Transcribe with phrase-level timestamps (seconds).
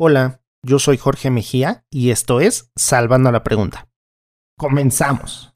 [0.00, 3.88] Hola, yo soy Jorge Mejía y esto es Salvando la Pregunta.
[4.56, 5.50] Comenzamos.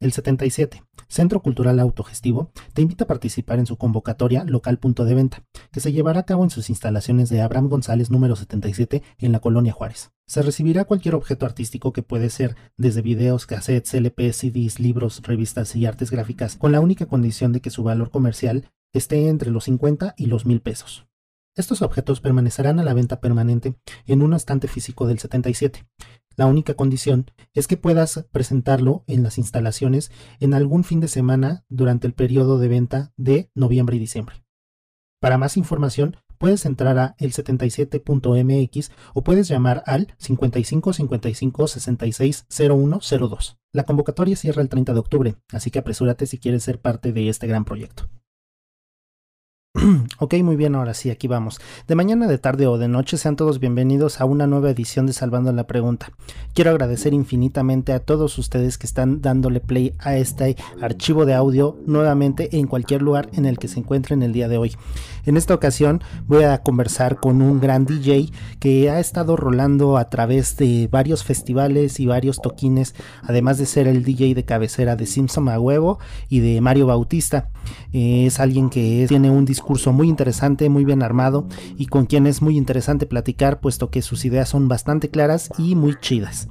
[0.00, 0.82] El 77,
[1.12, 5.80] Centro Cultural Autogestivo, te invita a participar en su convocatoria Local Punto de Venta, que
[5.80, 9.74] se llevará a cabo en sus instalaciones de Abraham González número 77 en la Colonia
[9.74, 10.10] Juárez.
[10.26, 15.76] Se recibirá cualquier objeto artístico que puede ser desde videos, cassettes, LPs, CDs, libros, revistas
[15.76, 19.64] y artes gráficas, con la única condición de que su valor comercial esté entre los
[19.64, 21.06] 50 y los mil pesos.
[21.54, 23.74] Estos objetos permanecerán a la venta permanente
[24.06, 25.86] en un estante físico del 77.
[26.36, 31.64] La única condición es que puedas presentarlo en las instalaciones en algún fin de semana
[31.68, 34.42] durante el periodo de venta de noviembre y diciembre.
[35.20, 43.58] Para más información, puedes entrar a el77.mx o puedes llamar al 55 55 66 0102.
[43.72, 47.28] La convocatoria cierra el 30 de octubre, así que apresúrate si quieres ser parte de
[47.28, 48.08] este gran proyecto.
[50.18, 51.58] ok, muy bien, ahora sí, aquí vamos.
[51.88, 55.14] De mañana, de tarde o de noche, sean todos bienvenidos a una nueva edición de
[55.14, 56.12] Salvando la Pregunta.
[56.52, 61.78] Quiero agradecer infinitamente a todos ustedes que están dándole play a este archivo de audio
[61.86, 64.76] nuevamente en cualquier lugar en el que se encuentren el día de hoy.
[65.24, 70.10] En esta ocasión voy a conversar con un gran DJ que ha estado rolando a
[70.10, 75.06] través de varios festivales y varios toquines, además de ser el DJ de cabecera de
[75.06, 75.98] Simpson a huevo
[76.28, 77.48] y de Mario Bautista.
[77.92, 81.46] es alguien que tiene un discurso curso muy interesante, muy bien armado
[81.78, 85.76] y con quien es muy interesante platicar puesto que sus ideas son bastante claras y
[85.76, 86.48] muy chidas.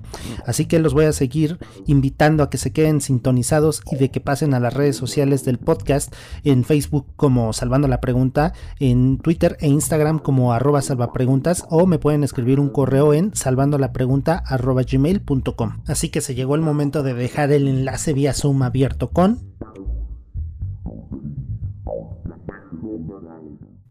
[0.48, 4.22] Así que los voy a seguir invitando a que se queden sintonizados y de que
[4.22, 9.58] pasen a las redes sociales del podcast en Facebook como Salvando la Pregunta, en Twitter
[9.60, 14.42] e Instagram como arroba salvapreguntas o me pueden escribir un correo en salvando la pregunta
[14.48, 15.82] arroba gmail.com.
[15.86, 19.52] Así que se llegó el momento de dejar el enlace vía Zoom abierto con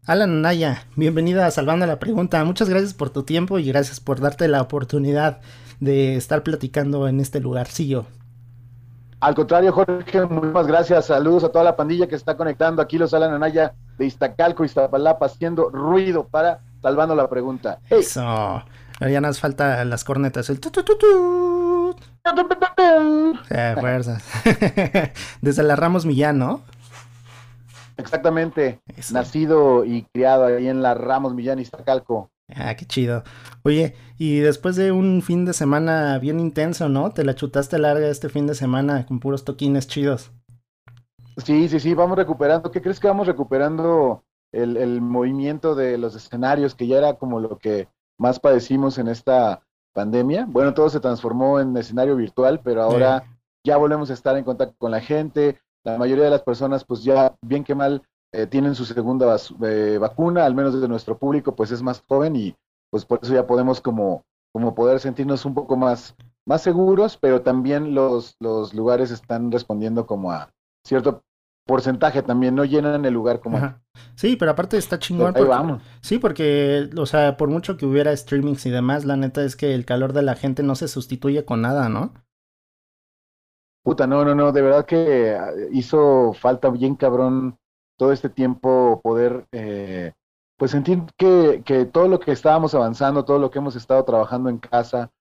[0.07, 2.43] Alan Naya, bienvenida a Salvando la Pregunta.
[2.43, 5.41] Muchas gracias por tu tiempo y gracias por darte la oportunidad
[5.79, 8.07] de estar platicando en este lugarcillo.
[9.19, 11.05] Al contrario, Jorge, muchas gracias.
[11.05, 15.27] Saludos a toda la pandilla que está conectando aquí los Alan Anaya de Iztacalco, Iztapalapa,
[15.27, 17.77] haciendo ruido para Salvando la Pregunta.
[17.91, 18.63] Eso.
[18.99, 20.49] ya nos falta las cornetas.
[20.49, 20.81] El tu, tu,
[23.79, 24.23] fuerzas.
[25.41, 26.63] Desde la Ramos Millán, ¿no?
[28.01, 28.81] Exactamente,
[29.11, 32.29] nacido y criado ahí en la Ramos Millán Iztacalco.
[32.55, 33.23] Ah, qué chido.
[33.63, 37.11] Oye, y después de un fin de semana bien intenso, ¿no?
[37.11, 40.31] Te la chutaste larga este fin de semana con puros toquines chidos.
[41.37, 42.71] Sí, sí, sí, vamos recuperando.
[42.71, 47.39] ¿Qué crees que vamos recuperando el, el movimiento de los escenarios, que ya era como
[47.39, 47.87] lo que
[48.17, 49.61] más padecimos en esta
[49.93, 50.45] pandemia?
[50.49, 53.23] Bueno, todo se transformó en escenario virtual, pero ahora
[53.63, 57.03] ya volvemos a estar en contacto con la gente, la mayoría de las personas, pues
[57.03, 58.03] ya bien que mal,
[58.33, 62.35] eh, tienen su segunda eh, vacuna, al menos desde nuestro público, pues es más joven
[62.35, 62.55] y
[62.89, 66.15] pues por eso ya podemos como, como poder sentirnos un poco más,
[66.45, 70.49] más seguros, pero también los, los lugares están respondiendo como a
[70.85, 71.23] cierto
[71.65, 73.75] porcentaje también, no llenan el lugar como...
[74.15, 75.33] Sí, pero aparte está chingón.
[75.33, 75.81] Porque, vamos.
[76.01, 79.73] Sí, porque, o sea, por mucho que hubiera streamings y demás, la neta es que
[79.73, 82.13] el calor de la gente no se sustituye con nada, ¿no?
[83.83, 87.57] Puta, no, no, no, de verdad que ah, hizo falta bien cabrón
[87.97, 90.13] todo este tiempo poder, eh,
[90.57, 94.49] pues sentir que, que todo lo que estábamos avanzando, todo lo que hemos estado trabajando
[94.49, 95.11] en casa,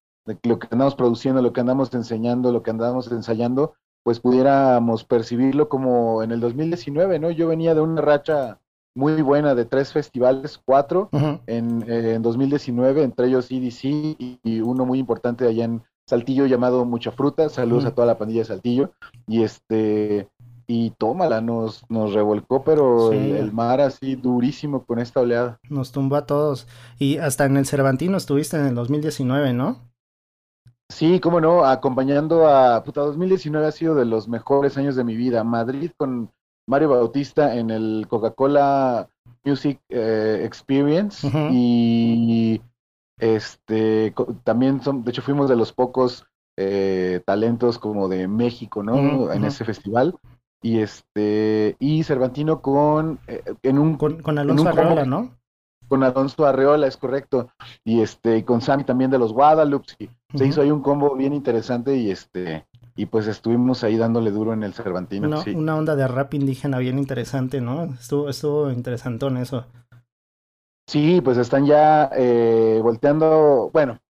[0.42, 5.68] lo que andamos produciendo, lo que andamos enseñando, lo que andamos ensayando, pues pudiéramos percibirlo
[5.68, 7.30] como en el 2019, ¿no?
[7.30, 8.60] Yo venía de una racha
[8.94, 11.08] muy buena de tres festivales, cuatro
[11.46, 16.46] en, eh, en 2019, entre ellos EDC y, y, uno muy importante allá en, Saltillo
[16.46, 17.48] llamado Mucha Fruta.
[17.48, 18.92] Saludos a toda la pandilla de Saltillo.
[19.26, 20.28] Y este,
[20.66, 25.58] y tómala, nos, nos revolcó, pero el, mar así durísimo con esta oleada.
[25.68, 26.68] Nos tumbó a todos.
[26.98, 29.90] Y hasta en el Cervantino estuviste en el 2019, ¿no?
[30.88, 35.16] Sí, cómo no, acompañando a, puta, 2019 ha sido de los mejores años de mi
[35.16, 35.42] vida.
[35.42, 36.30] Madrid con
[36.68, 39.08] Mario Bautista en el Coca-Cola
[39.44, 42.60] Music eh, Experience y
[43.20, 44.14] este,
[44.44, 46.26] también son, de hecho fuimos de los pocos
[46.56, 49.32] eh, talentos como de México, ¿no?
[49.32, 50.14] En ese festival.
[50.62, 53.96] Y este, y Cervantino con, eh, en un...
[53.96, 55.36] Con, Alonso Arreola, ¿no?
[55.88, 57.50] Con Alonso Arreola, es correcto.
[57.84, 60.10] Y este, y con Sammy también de los Guadalupe.
[60.34, 64.52] Se hizo ahí un combo bien interesante y este, y pues estuvimos ahí dándole duro
[64.52, 65.28] en el Cervantino.
[65.28, 67.84] Una, una onda de rap indígena bien interesante, ¿no?
[67.84, 69.64] Estuvo, estuvo interesantón eso.
[70.90, 74.00] Sí, pues están ya eh, volteando, bueno,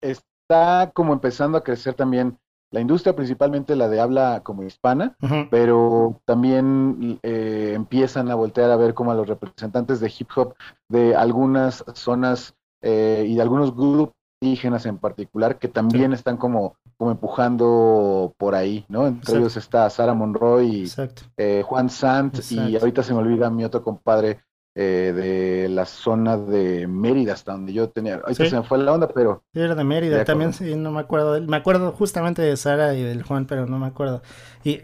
[0.00, 2.38] está como empezando a crecer también
[2.70, 5.16] la industria, principalmente la de habla como hispana,
[5.50, 10.54] pero también eh, empiezan a voltear a ver como a los representantes de hip hop
[10.88, 16.76] de algunas zonas eh, y de algunos grupos indígenas en particular que también están como,
[16.98, 19.08] como empujando por ahí, ¿no?
[19.08, 20.92] Entre ellos está Sara Monroy y
[21.36, 24.40] eh, Juan Sant y ahorita se me olvida mi otro compadre
[24.74, 28.16] eh, de la zona de Mérida, hasta donde yo tenía.
[28.16, 29.42] Ahorita se me fue la onda, pero.
[29.52, 31.40] era de Mérida, también sí, no me acuerdo.
[31.42, 34.22] Me acuerdo justamente de Sara y del Juan, pero no me acuerdo.
[34.64, 34.80] Y,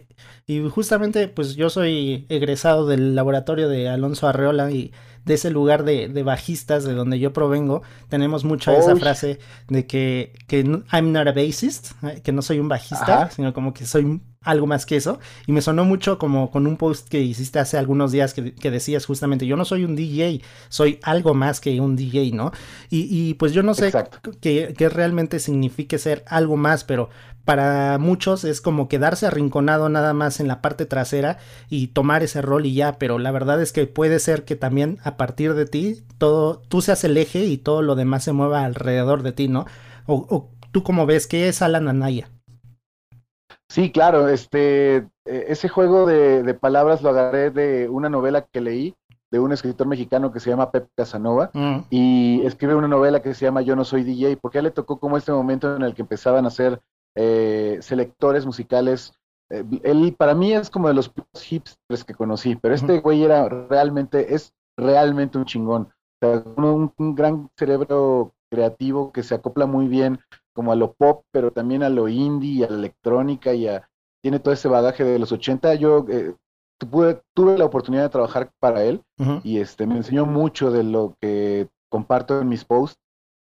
[0.47, 4.93] y justamente, pues yo soy egresado del laboratorio de Alonso Arreola y
[5.29, 9.39] de ese lugar de, de bajistas de donde yo provengo, tenemos mucho esa frase
[9.69, 13.75] de que, que I'm not a bassist, eh, que no soy un bajista, sino como
[13.75, 15.21] que soy algo más que eso.
[15.47, 19.07] Y me sonó mucho como con un post que hiciste hace algunos días que, decías
[19.07, 22.53] justamente, yo no soy un DJ, soy algo más que un DJ, ¿no?
[22.91, 23.93] Y, y pues yo no sé
[24.41, 27.11] qué, qué realmente signifique ser algo más, pero
[27.49, 31.39] para muchos es como quedarse arrinconado nada más en la parte trasera
[31.71, 34.99] y tomar ese rol y ya, pero la verdad es que puede ser que también
[35.03, 38.67] a partir de ti todo tú seas el eje y todo lo demás se mueva
[38.67, 39.65] alrededor de ti, ¿no?
[40.05, 42.29] O, tú como ves que es Alan Anaya.
[43.69, 48.95] Sí, claro, este, e, ese juego de, palabras lo agarré de una novela que leí
[49.31, 51.81] de un escritor mexicano que se llama Pep Casanova mm.
[51.91, 54.71] y escribe una novela que se llama Yo no soy DJ, porque a él le
[54.71, 56.81] tocó como este momento en el que empezaban a hacer
[57.15, 59.13] eh, selectores musicales.
[59.51, 63.49] Eh, él para mí es como de los hipsters que conocí, pero este güey era
[63.49, 65.89] realmente, es realmente un chingón.
[66.23, 70.21] un, gran cerebro creativo que se acopla muy bien
[70.55, 73.89] como a lo pop, pero también a lo indie, a la electrónica y a,
[74.23, 75.75] tiene todo ese bagaje de los 80.
[75.77, 76.35] Yo eh,
[76.79, 79.03] tuve, tuve, la oportunidad de trabajar para él
[79.43, 82.99] y este me enseñó mucho de lo que comparto en mis posts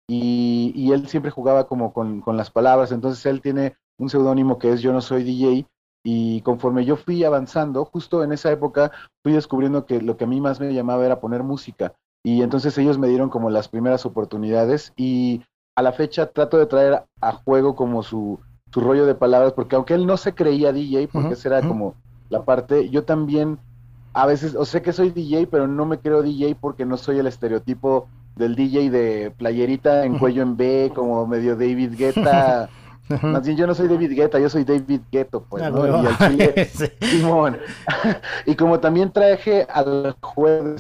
[0.10, 4.82] y, él siempre jugaba como con, las palabras, entonces él tiene un seudónimo que es
[4.82, 5.68] Yo no soy DJ
[6.04, 8.92] y conforme yo fui avanzando, justo en esa época
[9.24, 11.94] fui descubriendo que lo que a mí más me llamaba era poner música.
[12.24, 15.44] Y entonces ellos me dieron como las primeras oportunidades y
[15.78, 18.40] a la fecha trato de traer a juego como su,
[18.74, 21.94] su rollo de palabras, porque aunque él no se creía DJ, porque esa era como
[22.30, 23.60] la parte, yo también
[24.14, 27.20] a veces, o sé que soy DJ, pero no me creo DJ porque no soy
[27.20, 32.70] el estereotipo del DJ de playerita en cuello en B, como medio David Guetta.
[33.22, 36.04] Más bien, yo no soy David Guetta, yo soy David Gueto, pues, ah, ¿no?
[36.04, 36.70] Y, chile,
[38.48, 40.76] y como también traje al juego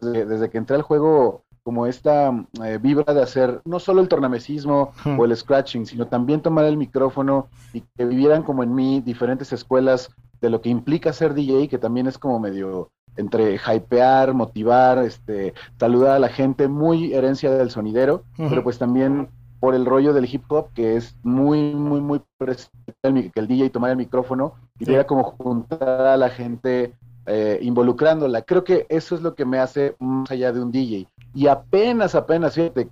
[0.00, 2.32] desde, que entré al juego, como esta
[2.64, 6.76] eh, vibra de hacer no solo el tornamesismo o el scratching, sino también tomar el
[6.76, 10.10] micrófono y que vivieran como en mí diferentes escuelas
[10.40, 15.54] de lo que implica ser DJ, que también es como medio entre hypear, motivar, este,
[15.78, 19.28] saludar a la gente, muy herencia del sonidero, pero pues también
[19.58, 23.70] por el rollo del hip hop, que es muy, muy, muy presente que el DJ
[23.70, 24.92] tomar el micrófono y sí.
[25.06, 26.94] como juntar a la gente
[27.26, 28.42] eh, involucrándola.
[28.42, 31.06] Creo que eso es lo que me hace más allá de un DJ.
[31.34, 32.88] Y apenas, apenas, fíjate,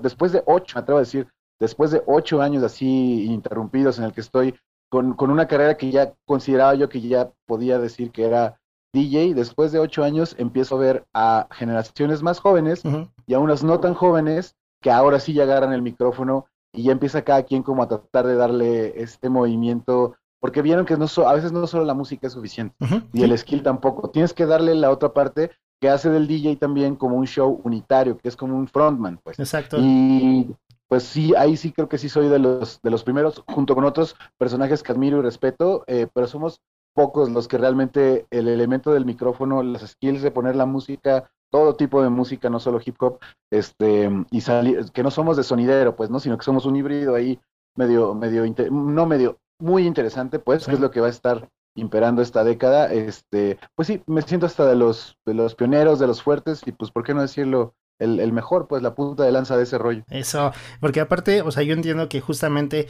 [0.00, 1.28] después de ocho, me atrevo a decir,
[1.58, 4.54] después de ocho años así ininterrumpidos en el que estoy
[4.90, 8.60] con, con una carrera que ya consideraba yo que ya podía decir que era
[8.92, 12.82] DJ, después de ocho años empiezo a ver a generaciones más jóvenes
[13.26, 16.92] y a unas no tan jóvenes que ahora sí ya agarran el micrófono y ya
[16.92, 21.32] empieza cada quien como a tratar de darle este movimiento, porque vieron que no a
[21.34, 22.74] veces no solo la música es suficiente
[23.12, 26.94] y el skill tampoco, tienes que darle la otra parte que hace del DJ también
[26.94, 29.38] como un show unitario, que es como un frontman, pues.
[29.38, 29.78] Exacto.
[29.80, 30.54] Y
[30.88, 33.84] pues sí, ahí sí creo que sí soy de los, de los primeros, junto con
[33.84, 36.60] otros personajes que admiro y respeto, eh, pero somos
[36.94, 41.76] pocos los que realmente el elemento del micrófono, las skills de poner la música, todo
[41.76, 43.20] tipo de música, no solo hip hop,
[43.50, 46.18] este, y salir, que no somos de sonidero, pues, ¿no?
[46.20, 47.40] Sino que somos un híbrido ahí
[47.76, 52.22] medio, medio, no medio, muy interesante, pues, que es lo que va a estar imperando
[52.22, 52.92] esta década.
[52.92, 56.72] Este, pues sí, me siento hasta de los, de los pioneros, de los fuertes, y
[56.72, 57.74] pues, ¿por qué no decirlo?
[58.00, 60.02] El, mejor, pues la punta de lanza de ese rollo.
[60.10, 62.88] Eso, porque aparte, o sea, yo entiendo que justamente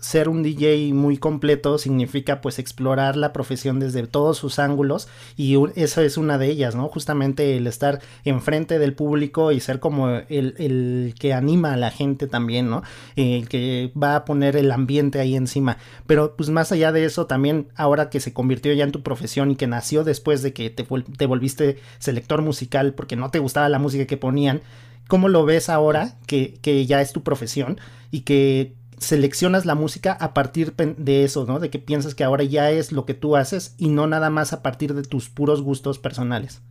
[0.00, 5.56] ser un DJ muy completo significa pues explorar la profesión desde todos sus ángulos y
[5.76, 6.88] eso es una de ellas, ¿no?
[6.88, 11.90] Justamente el estar enfrente del público y ser como el, el que anima a la
[11.90, 12.82] gente también, ¿no?
[13.16, 15.76] El que va a poner el ambiente ahí encima.
[16.06, 19.50] Pero pues más allá de eso, también ahora que se convirtió ya en tu profesión
[19.50, 23.68] y que nació después de que te, te volviste selector musical porque no te gustaba
[23.68, 24.62] la música que ponían,
[25.08, 27.80] ¿cómo lo ves ahora que, que ya es tu profesión
[28.12, 31.58] y que seleccionas la música a partir de eso, ¿no?
[31.58, 34.52] De que piensas que ahora ya es lo que tú haces y no nada más
[34.52, 36.62] a partir de tus puros gustos personales.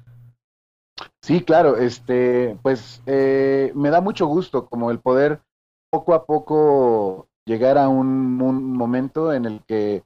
[1.22, 5.42] Sí, claro, este, pues eh, me da mucho gusto como el poder
[5.92, 10.04] poco a poco llegar a un, momento en el que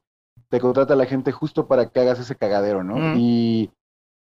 [0.50, 3.16] te contrata la gente justo para que hagas ese cagadero, ¿no?
[3.18, 3.72] Y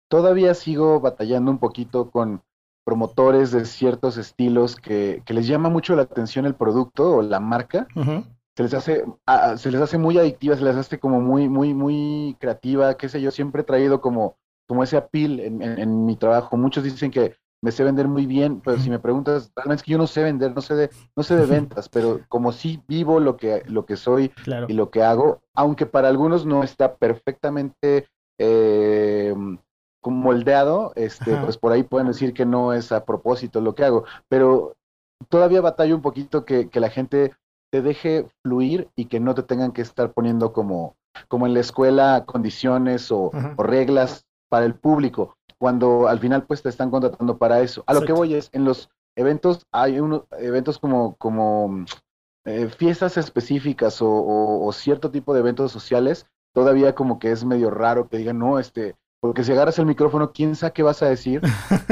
[0.09, 2.41] todavía sigo batallando un poquito con
[2.83, 7.87] promotores de ciertos estilos que, les llama mucho la atención el producto o la marca.
[8.55, 9.05] Se les hace,
[9.57, 13.21] se les hace muy adictiva, se les hace como muy, muy, muy creativa, qué sé
[13.21, 16.57] yo, siempre he traído como, como ese appeal en, mi trabajo.
[16.57, 19.91] Muchos dicen que me sé vender muy bien, pero si me preguntas, realmente es que
[19.91, 23.19] yo no sé vender, no sé de, no sé de ventas, pero como sí vivo
[23.19, 24.31] lo que, lo que soy
[24.67, 28.07] y lo que hago, aunque para algunos no está perfectamente
[28.39, 29.35] eh,
[30.03, 34.05] moldeado, este, pues por ahí pueden decir que no es a propósito lo que hago,
[34.27, 34.75] pero
[35.29, 37.33] todavía batallo un poquito que, que la gente
[37.71, 41.61] te deje fluir y que no te tengan que estar poniendo como, como en la
[41.61, 47.61] escuela condiciones o, reglas para el público, cuando al final pues te están contratando para
[47.61, 47.83] eso.
[47.87, 51.85] A lo que voy es, en los eventos hay unos eventos como, como
[52.45, 54.09] eh, fiestas específicas o,
[54.65, 58.59] o, cierto tipo de eventos sociales, todavía como que es medio raro que digan, no,
[58.59, 61.41] este, porque si agarras el micrófono, quién sabe qué vas a decir,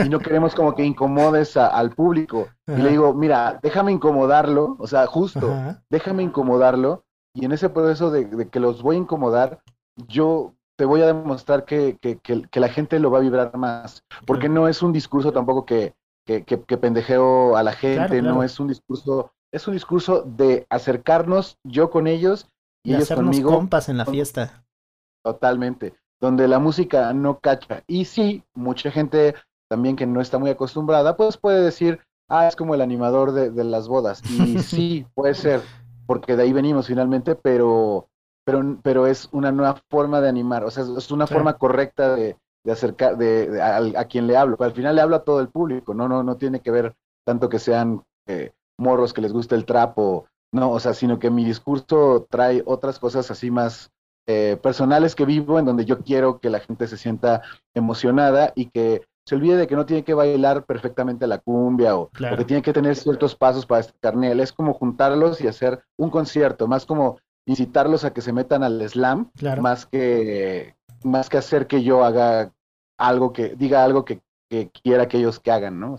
[0.03, 2.47] y no queremos como que incomodes al público.
[2.67, 5.55] Y le digo, mira, déjame incomodarlo, o sea, justo,
[5.91, 7.05] déjame incomodarlo,
[7.35, 9.61] y en ese proceso de, que los voy a incomodar,
[10.07, 14.49] yo te voy a demostrar que, que, la gente lo va a vibrar más, porque
[14.49, 15.93] no es un discurso tampoco que,
[16.25, 21.91] que, pendejeo a la gente, no es un discurso, es un discurso de acercarnos yo
[21.91, 22.47] con ellos
[22.83, 23.51] y, ellos conmigo.
[23.51, 24.65] compas en la fiesta.
[25.23, 27.83] Totalmente donde la música no cacha.
[27.87, 29.35] Y sí, mucha gente
[29.69, 33.63] también que no está muy acostumbrada, pues puede decir, ah, es como el animador de,
[33.63, 34.21] las bodas.
[34.29, 35.61] Y sí, puede ser,
[36.07, 38.07] porque de ahí venimos finalmente, pero,
[38.45, 42.37] pero, pero es una nueva forma de animar, o sea, es una forma correcta de,
[42.63, 44.57] de acercar de, a, quien le hablo.
[44.59, 46.95] Al final le hablo a todo el público, no, no, no tiene que ver
[47.25, 51.29] tanto que sean eh, morros que les guste el trapo, no, o sea, sino que
[51.29, 53.91] mi discurso trae otras cosas así más,
[54.31, 57.41] eh, personales que vivo, en donde yo quiero que la gente se sienta
[57.73, 62.11] emocionada y que se olvide de que no tiene que bailar perfectamente la cumbia o,
[62.11, 64.39] que tiene que tener ciertos pasos para este carnel.
[64.39, 67.17] Es como juntarlos y hacer un concierto, más como
[67.47, 72.51] incitarlos a que se metan al slam, más que más que hacer que yo haga
[72.99, 75.95] algo que diga algo que que quiera que ellos que hagan, ¿no?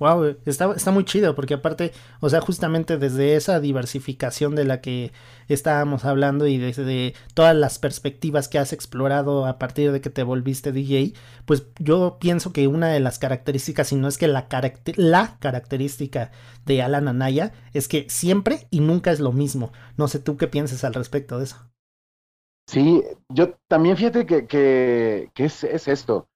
[0.00, 4.80] wow, está, está muy chido porque aparte, o sea, justamente desde esa diversificación de la
[4.80, 5.12] que
[5.48, 10.24] estábamos hablando y desde todas las perspectivas que has explorado a partir de que te
[10.24, 11.14] volviste DJ,
[11.44, 14.48] pues yo pienso que una de las características, si no es que la,
[14.96, 16.32] la característica
[16.64, 19.72] de Alan Anaya, es que siempre y nunca es lo mismo.
[19.96, 21.70] No sé tú qué piensas al respecto de eso.
[22.66, 26.28] Sí, yo también fíjate que, que, que es, es esto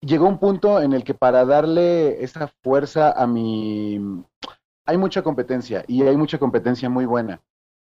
[0.00, 4.24] llegó un punto en el que para darle esa fuerza a mi...
[4.86, 7.40] Hay mucha competencia y hay mucha competencia muy buena,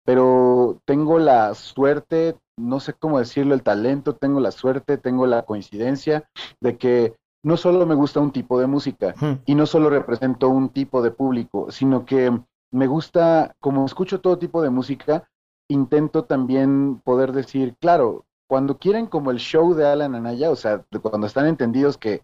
[0.04, 5.42] pero tengo la suerte, no sé cómo decirlo, el talento, tengo la suerte, tengo la
[5.42, 6.28] coincidencia
[6.60, 9.14] de que no solo me gusta un tipo de música
[9.46, 12.36] y no solo represento un tipo de público, sino que
[12.72, 15.28] me gusta, como escucho todo tipo de música,
[15.68, 20.84] intento también poder decir, claro, cuando quieren como el show de Alan Anaya, o sea,
[21.02, 22.22] cuando están entendidos que,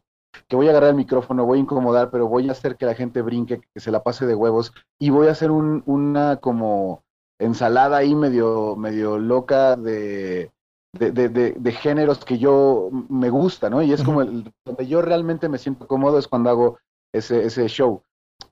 [0.48, 2.94] que voy a agarrar el micrófono, voy a incomodar, pero voy a hacer que la
[2.94, 7.04] gente brinque, que se la pase de huevos, y voy a hacer un, una como
[7.38, 10.50] ensalada ahí medio, medio loca de,
[10.92, 13.82] de, de, de, géneros que yo me gusta, ¿no?
[13.82, 16.78] Y es como el, donde yo realmente me siento cómodo es cuando hago
[17.12, 18.02] ese, ese show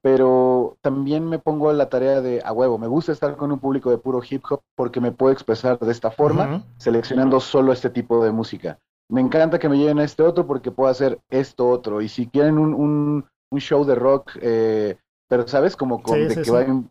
[0.02, 3.88] pero también me pongo la tarea de a huevo, me gusta estar con un público
[3.90, 8.23] de puro hip hop porque me puedo expresar de esta forma, seleccionando solo este tipo
[8.23, 8.78] de música.
[9.09, 12.00] Me encanta que me lleven a este otro porque puedo hacer esto otro.
[12.00, 14.97] Y si quieren un, un, un show de rock, eh,
[15.28, 16.90] pero sabes, como con de que vayan,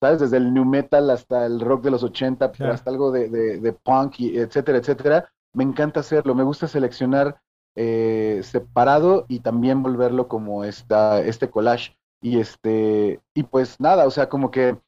[0.00, 0.20] ¿sabes?
[0.20, 4.20] Desde el new metal hasta el rock de los 80, hasta algo de, de, punk,
[4.20, 5.30] y etcétera, etcétera.
[5.52, 7.40] Me encanta hacerlo, me gusta seleccionar
[7.76, 11.96] eh, separado y también volverlo como esta, este collage.
[12.24, 14.78] Y este, y pues nada, o sea, como que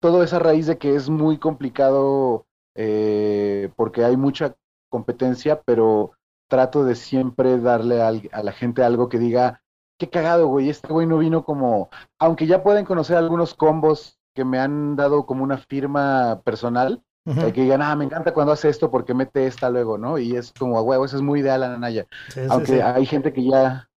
[0.00, 2.46] todo esa raíz de que es muy complicado
[2.76, 4.54] eh, porque hay mucha
[4.88, 6.12] competencia, pero
[6.48, 9.60] trato de siempre darle a, la gente algo que diga,
[9.98, 14.44] qué cagado, güey, este güey no vino como, aunque ya pueden conocer algunos combos que
[14.44, 18.88] me han dado como una firma personal, que digan, ah, me encanta cuando hace esto
[18.88, 20.16] porque mete esta luego, ¿no?
[20.16, 22.06] Y es como, a huevo, eso es muy ideal, Anaya.
[22.48, 23.88] aunque hay gente que ya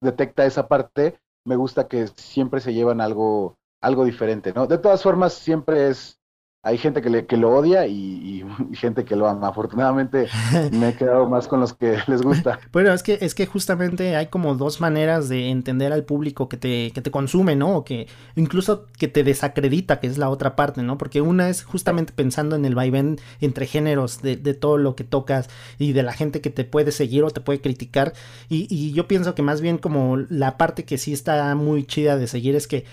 [0.00, 4.66] detecta esa parte, me gusta que siempre se llevan algo, algo diferente, ¿no?
[4.66, 6.18] De todas formas, siempre es,
[6.64, 8.42] hay gente que, le, que lo odia y,
[8.72, 9.48] gente que lo ama.
[9.48, 10.26] Afortunadamente
[10.72, 12.58] me he quedado más con los que les gusta.
[12.72, 16.56] Bueno, es que, es que justamente hay como dos maneras de entender al público que
[16.56, 17.76] te, que te consume, ¿no?
[17.76, 20.96] O que incluso que te desacredita, que es la otra parte, ¿no?
[20.96, 25.04] Porque una es justamente pensando en el vaivén entre géneros de, de todo lo que
[25.04, 28.14] tocas y de la gente que te puede seguir o te puede criticar.
[28.48, 32.16] Y, y yo pienso que más bien como la parte que sí está muy chida
[32.16, 32.84] de seguir es que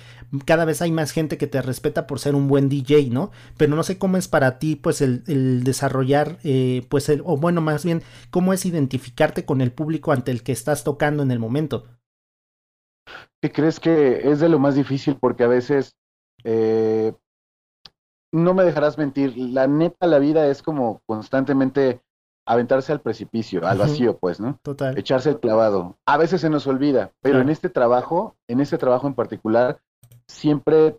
[0.45, 3.31] cada vez hay más gente que te respeta por ser un buen DJ, ¿no?
[3.57, 7.61] Pero no sé cómo es para ti, pues, el, desarrollar, eh, pues, el, o bueno,
[7.61, 11.39] más bien, cómo es identificarte con el público ante el que estás tocando en el
[11.39, 11.85] momento.
[13.41, 15.17] ¿Qué crees que es de lo más difícil?
[15.19, 15.95] Porque a veces,
[16.43, 17.13] eh,
[18.31, 22.01] no me dejarás mentir, la neta, la vida es como constantemente
[22.45, 24.59] aventarse al precipicio, al vacío, pues, ¿no?
[24.63, 24.97] Total.
[24.97, 25.97] Echarse el clavado.
[26.05, 29.81] A veces se nos olvida, pero en este trabajo, en este trabajo en particular,
[30.31, 30.97] siempre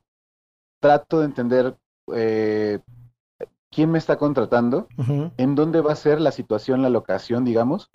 [0.80, 1.76] trato de entender
[2.14, 2.80] eh,
[3.70, 4.86] quién me está contratando,
[5.36, 7.90] en dónde va a ser la situación, la locación, digamos.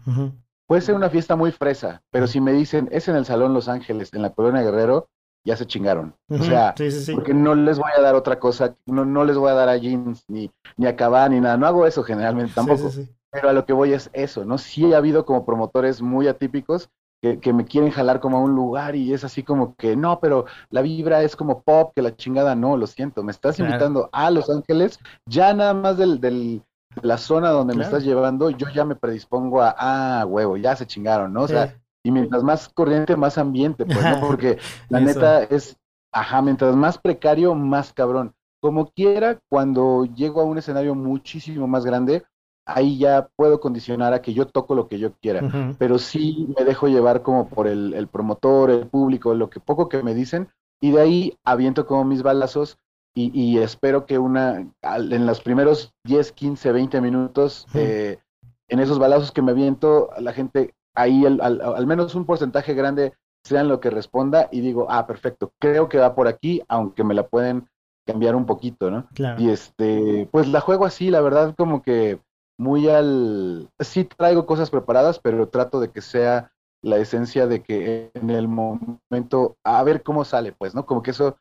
[0.66, 3.70] Puede ser una fiesta muy fresa, pero si me dicen es en el Salón Los
[3.70, 5.10] Ángeles, en la Colonia Guerrero,
[5.46, 6.16] ya se chingaron.
[6.30, 6.76] O sea,
[7.14, 9.78] porque no les voy a dar otra cosa, no, no les voy a dar a
[9.78, 11.56] jeans, ni, ni a cabán, ni nada.
[11.58, 12.90] No hago eso generalmente tampoco.
[13.30, 14.58] Pero a lo que voy es eso, ¿no?
[14.58, 16.90] Sí ha habido como promotores muy atípicos
[17.22, 20.46] que, me quieren jalar como a un lugar y es así como que no, pero
[20.70, 24.30] la vibra es como pop, que la chingada no, lo siento, me estás invitando a
[24.30, 26.62] Los Ángeles, ya nada más del, del
[27.02, 30.88] la zona donde me estás llevando, yo ya me predispongo a, ah, huevo, ya se
[30.88, 31.44] chingaron, ¿no?
[31.44, 34.20] O sea, y mientras más corriente, más ambiente, pues, ¿no?
[34.28, 34.58] Porque
[34.90, 35.78] la neta es,
[36.12, 38.34] ajá, mientras más precario, más cabrón.
[38.60, 42.24] Como quiera, cuando llego a un escenario muchísimo más grande,
[42.68, 46.66] ahí ya puedo condicionar a que yo toco lo que yo quiera, pero sí me
[46.66, 50.50] dejo llevar como por el, promotor, el público, lo que poco que me dicen,
[50.82, 52.78] y de ahí aviento como mis balazos
[53.16, 58.20] y, espero que una, en los primeros 10, 15, 20 minutos, eh,
[58.68, 63.70] en esos balazos que me aviento, la gente, ahí al, menos un porcentaje grande sean
[63.70, 67.28] lo que responda y digo, ah, perfecto, creo que va por aquí, aunque me la
[67.28, 67.68] pueden
[68.06, 69.08] cambiar un poquito, ¿no?
[69.40, 72.20] Y este, pues la juego así, la verdad, como que
[72.58, 73.70] muy al...
[73.80, 76.52] Sí traigo cosas preparadas, pero trato de que sea
[76.82, 80.86] la esencia de que en el momento, a ver cómo sale, pues, ¿no?
[80.86, 81.38] Como que eso...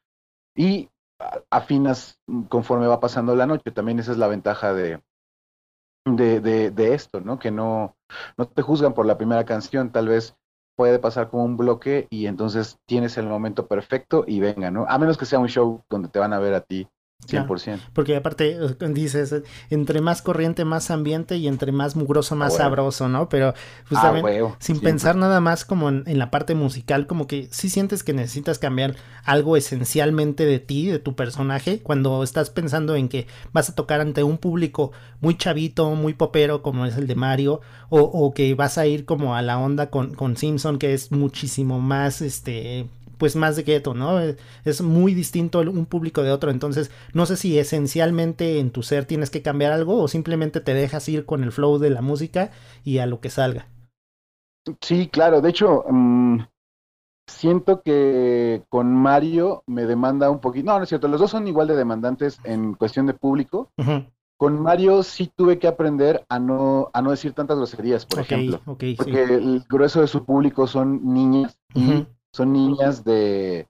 [0.55, 0.91] Y
[1.51, 5.03] afinas conforme va pasando la noche, también esa es la ventaja de,
[6.05, 7.38] de, de, esto, ¿no?
[7.38, 7.97] Que no,
[8.37, 10.37] no te juzgan por la primera canción, tal vez
[10.77, 14.87] puede pasar como un bloque y entonces tienes el momento perfecto y venga, ¿no?
[14.88, 16.88] A menos que sea un show donde te van a ver a ti
[17.27, 17.81] 100%.
[17.93, 19.35] porque aparte eh, dices,
[19.71, 23.29] entre más corriente, más ambiente y entre más mugroso, más sabroso, ¿no?
[23.29, 23.55] Pero
[23.89, 28.05] justamente ah, sin pensar nada más como en, la parte musical, como que sí sientes
[28.05, 33.27] que necesitas cambiar algo esencialmente de ti, de tu personaje, cuando estás pensando en que
[33.53, 37.61] vas a tocar ante un público muy chavito, muy popero, como es el de Mario,
[37.89, 41.11] o, o que vas a ir como a la onda con, con Simpson, que es
[41.11, 44.19] muchísimo más, este, pues más de gueto, ¿no?
[44.65, 49.05] Es muy distinto un público de otro, entonces no sé si esencialmente en tu ser
[49.05, 52.51] tienes que cambiar algo o simplemente te dejas ir con el flow de la música
[52.85, 53.69] y a lo que salga.
[54.81, 56.41] Sí, claro, de hecho, mm,
[57.27, 61.47] siento que con Mario me demanda un poquito, no, no es cierto, los dos son
[61.49, 63.71] igual de demandantes en cuestión de público.
[64.39, 68.61] Con Mario sí tuve que aprender a no, a no decir tantas groserías, por ejemplo.
[68.65, 73.66] porque el grueso de su público son niñas y son niñas de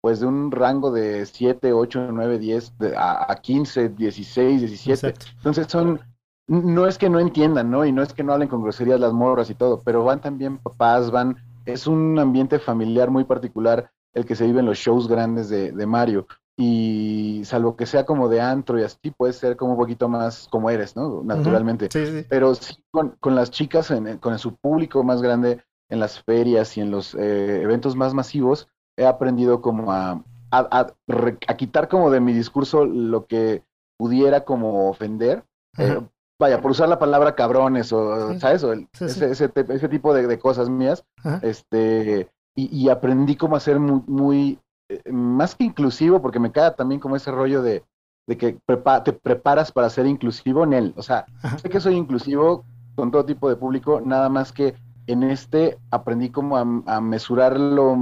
[0.00, 5.14] pues de un rango de 7, 8, 9, 10 a, 15, 16, 17.
[5.38, 5.98] Entonces son,
[6.46, 7.86] no es que no entiendan, ¿no?
[7.86, 10.58] Y no es que no hablen con groserías las morras y todo, pero van también
[10.58, 15.08] papás, van, es un ambiente familiar muy particular el que se vive en los shows
[15.08, 16.26] grandes de, de Mario.
[16.56, 20.48] Y salvo que sea como de antro y así, puede ser como un poquito más
[20.50, 21.22] como eres, ¿no?
[21.24, 21.88] Naturalmente.
[22.28, 26.80] Pero sí, con, con las chicas, con su público más grande, en las ferias y
[26.80, 32.32] en los eh, eventos más masivos, he aprendido como a, a, quitar como de mi
[32.32, 33.62] discurso lo que
[33.96, 35.44] pudiera como ofender.
[35.78, 36.00] Eh,
[36.38, 38.64] vaya, por usar la palabra cabrones o, ¿sabes?
[39.00, 41.04] ese, ese, tipo de, cosas mías.
[41.42, 47.00] Este, y, aprendí cómo hacer muy, muy eh, más que inclusivo, porque me queda también
[47.00, 47.82] como ese rollo de,
[48.26, 48.58] de que
[49.04, 50.94] te preparas para ser inclusivo en él.
[50.96, 51.26] O sea,
[51.60, 54.74] sé que soy inclusivo con todo tipo de público, nada más que
[55.06, 57.96] en este aprendí como a, mesurar lo,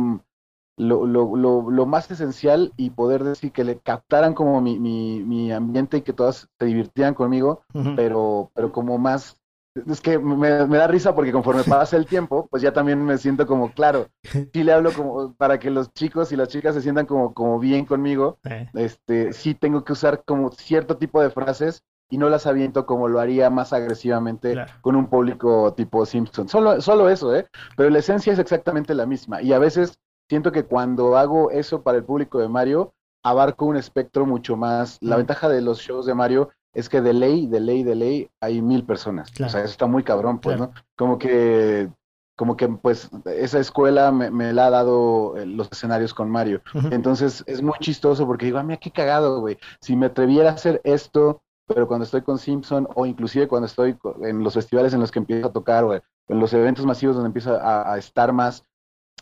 [0.77, 6.13] lo, más esencial y poder decir que le captaran como mi, mi, ambiente y que
[6.13, 7.63] todas se divirtieran conmigo,
[7.97, 9.39] pero, pero como más
[9.75, 13.47] es que me, da risa porque conforme pasa el tiempo, pues ya también me siento
[13.47, 14.09] como, claro,
[14.53, 17.59] sí le hablo como para que los chicos y las chicas se sientan como, como
[17.59, 18.39] bien conmigo,
[18.75, 23.09] este, sí tengo que usar como cierto tipo de frases y no las aviento como
[23.09, 26.47] lo haría más agresivamente con un público tipo Simpson.
[26.47, 27.47] Solo, solo eso, ¿eh?
[27.75, 29.41] Pero la esencia es exactamente la misma.
[29.41, 29.99] Y a veces
[30.29, 32.93] siento que cuando hago eso para el público de Mario,
[33.25, 34.99] abarco un espectro mucho más.
[35.01, 38.31] La ventaja de los shows de Mario es que de ley, de ley, de ley,
[38.43, 39.31] hay mil personas.
[39.31, 40.71] O sea, eso está muy cabrón, pues, ¿no?
[40.99, 41.89] Como que,
[42.37, 46.61] como que, pues, esa escuela me, la ha dado eh, los escenarios con Mario.
[46.91, 49.57] Entonces, es muy chistoso porque digo, a ah, mí qué cagado, güey.
[49.81, 53.97] Si me atreviera a hacer esto, pero cuando estoy con Simpson o inclusive cuando estoy
[54.23, 57.29] en los festivales en los que empiezo a tocar o en los eventos masivos donde
[57.29, 58.65] empiezo a, estar más,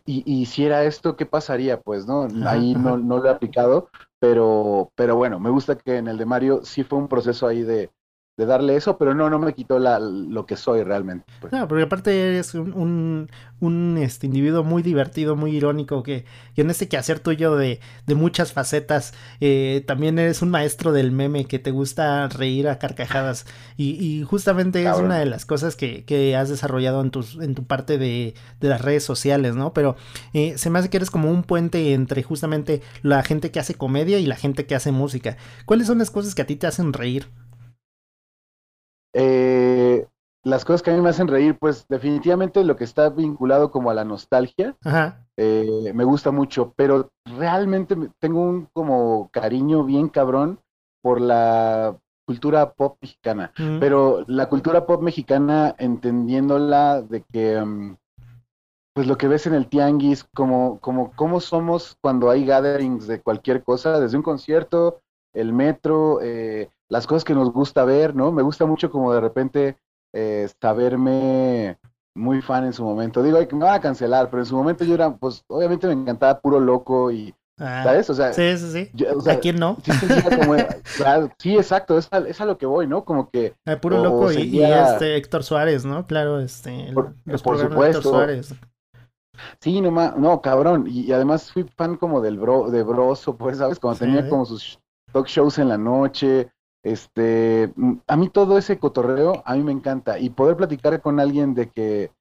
[0.06, 1.80] y, hiciera esto, ¿qué pasaría?
[1.80, 2.26] Pues, ¿no?
[2.46, 6.26] Ahí no, no lo he aplicado, pero, pero bueno, me gusta que en el de
[6.26, 7.90] Mario sí fue un proceso ahí de,
[8.36, 11.26] de darle eso, pero no, no me quitó la, lo que soy realmente.
[11.40, 11.52] Pues.
[11.52, 13.28] No, porque aparte eres un,
[13.60, 18.14] un, este, individuo muy divertido, muy irónico, que, que en este quehacer tuyo de, de
[18.14, 19.12] muchas facetas,
[19.42, 23.44] eh, también eres un maestro del meme, que te gusta reír a carcajadas,
[23.76, 27.54] y, y justamente es una de las cosas que, que has desarrollado en, tus, en
[27.54, 29.74] tu parte de, de las redes sociales, ¿no?
[29.74, 29.96] Pero
[30.32, 33.74] eh, se me hace que eres como un puente entre justamente la gente que hace
[33.74, 35.36] comedia y la gente que hace música.
[35.66, 37.28] ¿Cuáles son las cosas que a ti te hacen reír?
[39.12, 40.06] Eh,
[40.42, 43.90] las cosas que a mí me hacen reír, pues definitivamente lo que está vinculado como
[43.90, 44.76] a la nostalgia,
[45.36, 50.60] eh, me gusta mucho, pero realmente tengo un como cariño bien cabrón
[51.02, 51.96] por la
[52.26, 57.96] cultura pop mexicana, pero la cultura pop mexicana entendiéndola de que mm,
[58.94, 63.20] pues lo que ves en el tianguis, como, como cómo somos cuando hay gatherings de
[63.20, 65.00] cualquier cosa, desde un concierto,
[65.32, 68.32] el metro, eh, las cosas que nos gusta ver, ¿no?
[68.32, 69.76] Me gusta mucho como de repente
[70.12, 71.78] eh, saberme
[72.16, 73.22] muy fan en su momento.
[73.22, 75.92] Digo, que me van a cancelar, pero en su momento yo era, pues, obviamente me
[75.92, 78.10] encantaba puro loco y, ah, ¿sabes?
[78.10, 79.06] O sea, sí, sí, sí.
[79.30, 79.78] ¿A quién no?
[81.38, 83.04] Sí, exacto, es a, lo que voy, ¿no?
[83.04, 83.54] Como que...
[83.80, 86.06] Puro loco y, este Héctor Suárez, ¿no?
[86.06, 86.92] Claro, este...
[86.92, 88.02] Por, por supuesto.
[88.02, 88.52] Suárez.
[89.60, 90.86] Sí, no, no, cabrón.
[90.88, 93.78] Y, además fui fan como del bro, de Broso, pues, ¿sabes?
[93.78, 94.80] Cuando tenía como sus
[95.12, 96.50] talk shows en la noche,
[96.82, 100.18] este, mm, a mí todo ese cotorreo, a mí me encanta.
[100.18, 102.12] Y poder platicar con alguien de que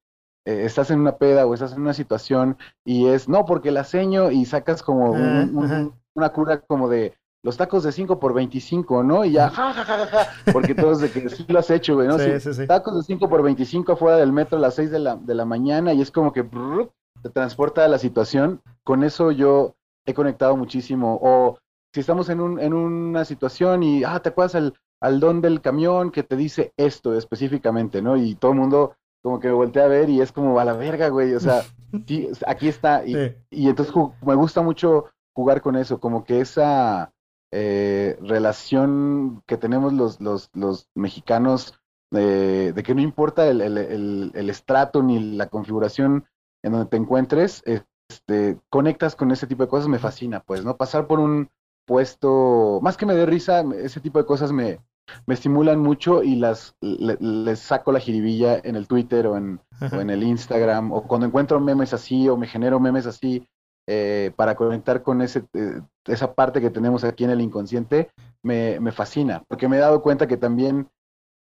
[0.44, 3.84] eh, estás en una peda o estás en una situación y es, no, porque la
[3.84, 9.24] seño y sacas como una cura como de los tacos de 5 por 25, ¿no?
[9.24, 12.06] Y ya, ja, ja, ja, ja, porque todos de que sí lo has hecho, güey,
[12.06, 12.18] ¿no?
[12.18, 14.98] Sí, sí, sí, Tacos de 5 por 25 afuera del metro a las 6 de
[14.98, 16.44] la, de la mañana y es como que
[17.22, 18.60] te transporta a la situación.
[18.84, 21.18] Con eso yo he conectado muchísimo.
[21.22, 21.58] O
[21.92, 25.60] si estamos en, un, en una situación y, ah, ¿te acuerdas al, al don del
[25.60, 28.16] camión que te dice esto específicamente, ¿no?
[28.16, 30.74] Y todo el mundo como que me voltea a ver y es como a la
[30.74, 31.62] verga, güey, o sea,
[32.06, 33.04] sí, aquí está.
[33.04, 37.12] Y, y entonces me gusta mucho jugar con eso, como que esa
[37.52, 41.74] eh, relación que tenemos los, los, los mexicanos
[42.12, 46.26] de que no importa el, el, el, estrato ni la configuración
[46.64, 50.76] en donde te encuentres, este, conectas con ese tipo de cosas, me fascina, pues, ¿no?
[50.76, 51.50] Pasar por un,
[51.90, 54.78] puesto, más que me dé risa, ese tipo de cosas me,
[55.26, 60.08] me estimulan mucho y las les saco la jiribilla en el Twitter o en, en,
[60.08, 63.44] el Instagram o cuando encuentro memes así o me genero memes así
[63.88, 68.78] eh, para conectar con ese, eh, esa parte que tenemos aquí en el inconsciente, me,
[68.78, 70.88] me fascina, porque me he dado cuenta que también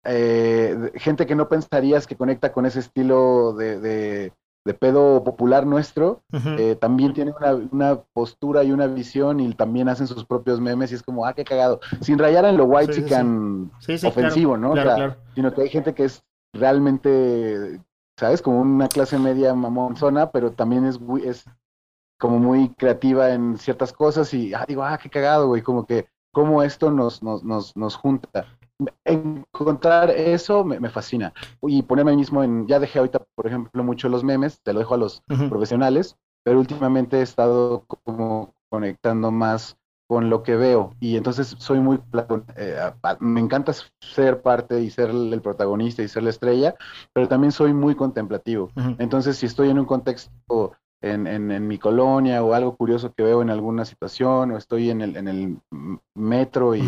[0.05, 4.33] eh, gente que no pensarías que conecta con ese estilo de, de
[4.73, 7.35] pedo popular nuestro, eh, también tiene
[7.71, 11.35] una, postura y una visión y también hacen sus propios memes y es como, ah,
[11.35, 13.71] qué cagado, sin rayar en lo white chican
[14.05, 14.75] ofensivo, ¿no?
[15.35, 16.25] Sino que hay gente que es
[16.55, 17.79] realmente,
[18.19, 18.41] ¿sabes?
[18.41, 21.45] Como una clase media mamonzona, pero también es, es
[22.19, 26.09] como muy creativa en ciertas cosas y ah, digo, ah, qué cagado, güey, como que
[26.33, 28.47] cómo esto nos, nos, nos, nos junta
[29.05, 31.33] encontrar eso me, fascina.
[31.63, 34.95] Y ponerme mismo en, ya dejé ahorita, por ejemplo, mucho los memes, te lo dejo
[34.95, 41.17] a los profesionales, pero últimamente he estado como conectando más con lo que veo y
[41.17, 41.99] entonces soy muy,
[42.57, 46.75] eh, me encanta ser parte y ser el protagonista y ser la estrella,
[47.13, 48.71] pero también soy muy contemplativo.
[48.99, 53.43] Entonces, si estoy en un contexto en, en, mi colonia o algo curioso que veo
[53.43, 55.59] en alguna situación o estoy en el, en el
[56.15, 56.83] metro y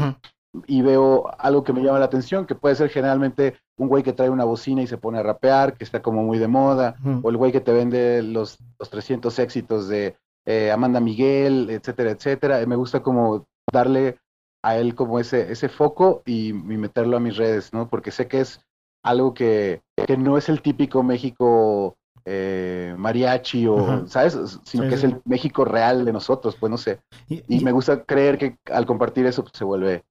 [0.67, 4.13] y veo algo que me llama la atención, que puede ser generalmente un güey que
[4.13, 7.31] trae una bocina y se pone a rapear, que está como muy de moda, o
[7.31, 10.17] el güey que te vende los, los 300 éxitos de
[10.47, 12.65] eh, Amanda Miguel, etcétera, etcétera.
[12.67, 14.19] me gusta como darle
[14.63, 17.89] a él como ese, ese foco y, meterlo a mis redes, ¿no?
[17.89, 18.61] Porque sé que es
[19.05, 24.59] algo que, que no es el típico México eh, mariachi o, ¿sabes?
[24.65, 26.99] Sino que es el México real de nosotros, pues no sé.
[27.29, 30.05] Y, me gusta creer que al compartir eso pues, se vuelve,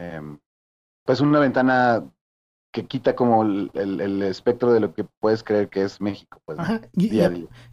[0.00, 0.38] em,
[1.04, 2.04] pues una ventana
[2.72, 6.58] que quita como el, espectro de lo que puedes creer que es México, pues,
[6.92, 7.20] y,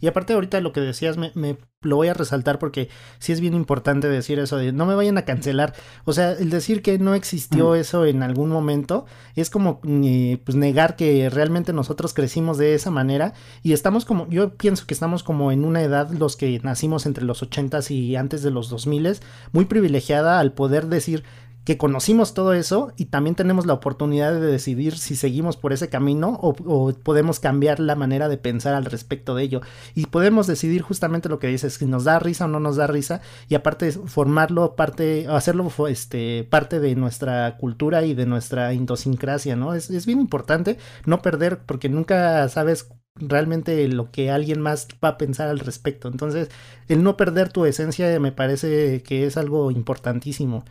[0.00, 2.88] y, aparte ahorita lo que decías, me, me, lo voy a resaltar porque
[3.20, 5.74] sí es bien importante decir eso de no me vayan a cancelar.
[6.04, 10.96] O sea, el decir que no existió eso en algún momento es como pues negar
[10.96, 15.52] que realmente nosotros crecimos de esa manera y estamos como, yo pienso que estamos como
[15.52, 19.22] en una edad los que nacimos entre los ochentas y antes de los dos miles,
[19.52, 21.22] muy privilegiada al poder decir
[21.68, 25.90] que conocimos todo eso y también tenemos la oportunidad de decidir si seguimos por ese
[25.90, 29.60] camino o, podemos cambiar la manera de pensar al respecto de ello.
[29.94, 32.86] Y podemos decidir justamente lo que dices, si nos da risa o no nos da
[32.86, 39.54] risa y aparte formarlo parte, hacerlo este, parte de nuestra cultura y de nuestra idiosincrasia,
[39.54, 39.74] ¿no?
[39.74, 45.10] Es, es bien importante no perder porque nunca sabes realmente lo que alguien más va
[45.10, 46.08] a pensar al respecto.
[46.08, 46.48] Entonces,
[46.88, 50.64] el no perder tu esencia me parece que es algo importantísimo.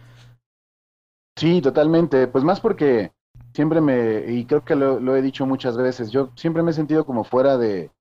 [1.37, 2.27] Sí, totalmente.
[2.27, 3.11] Pues más porque
[3.53, 7.05] siempre me, y creo que lo, he dicho muchas veces, yo siempre me he sentido
[7.05, 7.91] como fuera de,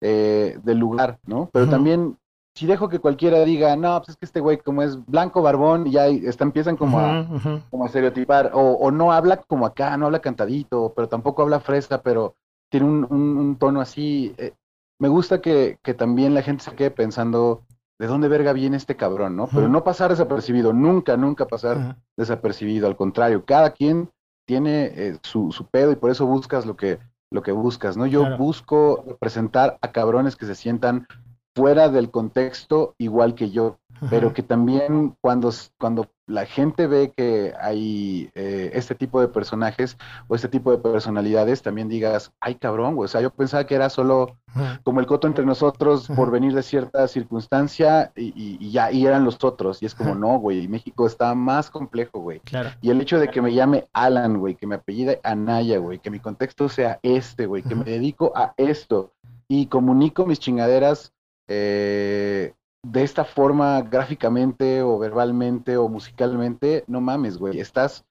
[0.00, 1.48] eh, del lugar, ¿no?
[1.52, 2.16] Pero también,
[2.54, 5.86] si dejo que cualquiera diga, no, pues es que este güey como es blanco, barbón,
[5.86, 7.26] y ya está, empiezan como, a,
[7.70, 11.60] como a estereotipar, o, o, no habla como acá, no habla cantadito, pero tampoco habla
[11.60, 12.34] fresca, pero
[12.70, 14.34] tiene un, un, tono así.
[14.36, 14.52] Eh,
[14.98, 17.62] me gusta que, que también la gente se quede pensando,
[18.00, 19.46] ¿de dónde verga viene este cabrón, no?
[19.46, 22.86] Pero no pasar desapercibido, nunca, nunca pasar desapercibido.
[22.86, 24.08] Al contrario, cada quien
[24.46, 26.98] tiene eh, su, su, pedo y por eso buscas lo que,
[27.30, 28.06] lo que buscas, ¿no?
[28.06, 31.06] Yo busco representar a cabrones que se sientan
[31.54, 37.52] fuera del contexto igual que yo, pero que también cuando, cuando la gente ve que
[37.60, 42.94] hay eh, este tipo de personajes o este tipo de personalidades, también digas, ay cabrón,
[42.96, 44.38] o sea, yo pensaba que era solo
[44.84, 49.42] como el coto entre nosotros por venir de cierta circunstancia y, ya, y eran los
[49.42, 52.40] otros, y es como, no, güey, México está más complejo, güey.
[52.80, 56.10] Y el hecho de que me llame Alan, güey, que me apellide Anaya, güey, que
[56.10, 59.12] mi contexto sea este, güey, que me dedico a esto
[59.48, 61.12] y comunico mis chingaderas
[61.48, 68.04] eh, de esta forma gráficamente o verbalmente o musicalmente, no mames, güey, estás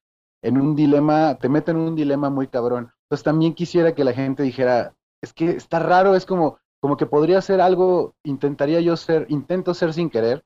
[0.43, 2.91] en un dilema, te meten en un dilema muy cabrón.
[3.03, 7.05] Entonces también quisiera que la gente dijera, es que está raro, es como, como que
[7.05, 10.43] podría ser algo, intentaría yo ser, intento ser sin querer,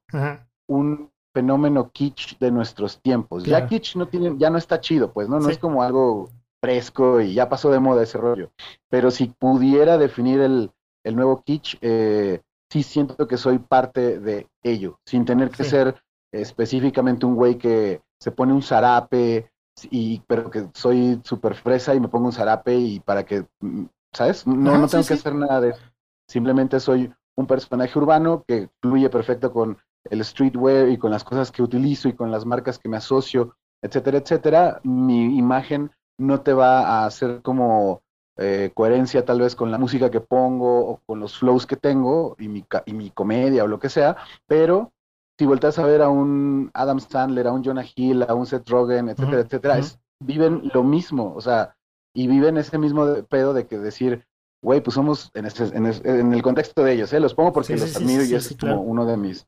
[0.68, 3.44] un fenómeno kitsch de nuestros tiempos.
[3.44, 5.40] Ya kitsch no tiene, ya no está chido, pues, ¿no?
[5.40, 6.30] No es como algo
[6.62, 8.52] fresco y ya pasó de moda ese rollo.
[8.90, 10.72] Pero si pudiera definir el,
[11.04, 12.42] el nuevo kitsch, eh,
[12.74, 18.02] sí siento que soy parte de ello, sin tener que ser específicamente un güey que
[18.20, 19.52] se pone un zarape,
[19.92, 23.86] y, pero que soy súper fresa y me pongo un zarape y para que, mm,
[24.12, 24.48] ¿sabes?
[24.48, 25.82] No, no tengo que hacer nada de eso.
[26.28, 29.78] Simplemente soy un personaje urbano que fluye perfecto con
[30.10, 33.56] el streetwear y con las cosas que utilizo y con las marcas que me asocio,
[33.84, 34.82] etcétera, etcétera.
[34.84, 38.02] Mi imagen no te va a hacer como
[38.38, 42.36] eh, coherencia tal vez con la música que pongo o con los flows que tengo
[42.40, 44.18] y mi, y mi comedia o lo que sea,
[44.48, 44.92] pero
[45.38, 48.70] si vueltas a ver a un Adam Sandler, a un Jonah Hill, a un Seth
[48.70, 49.82] Rogen, etcétera, etcétera,
[50.20, 51.76] viven lo mismo, o sea,
[52.14, 54.26] y viven ese mismo pedo de que decir,
[54.62, 57.20] güey, pues somos en, en, el contexto de ellos, ¿eh?
[57.20, 59.48] los pongo porque los admiro y es como uno de mis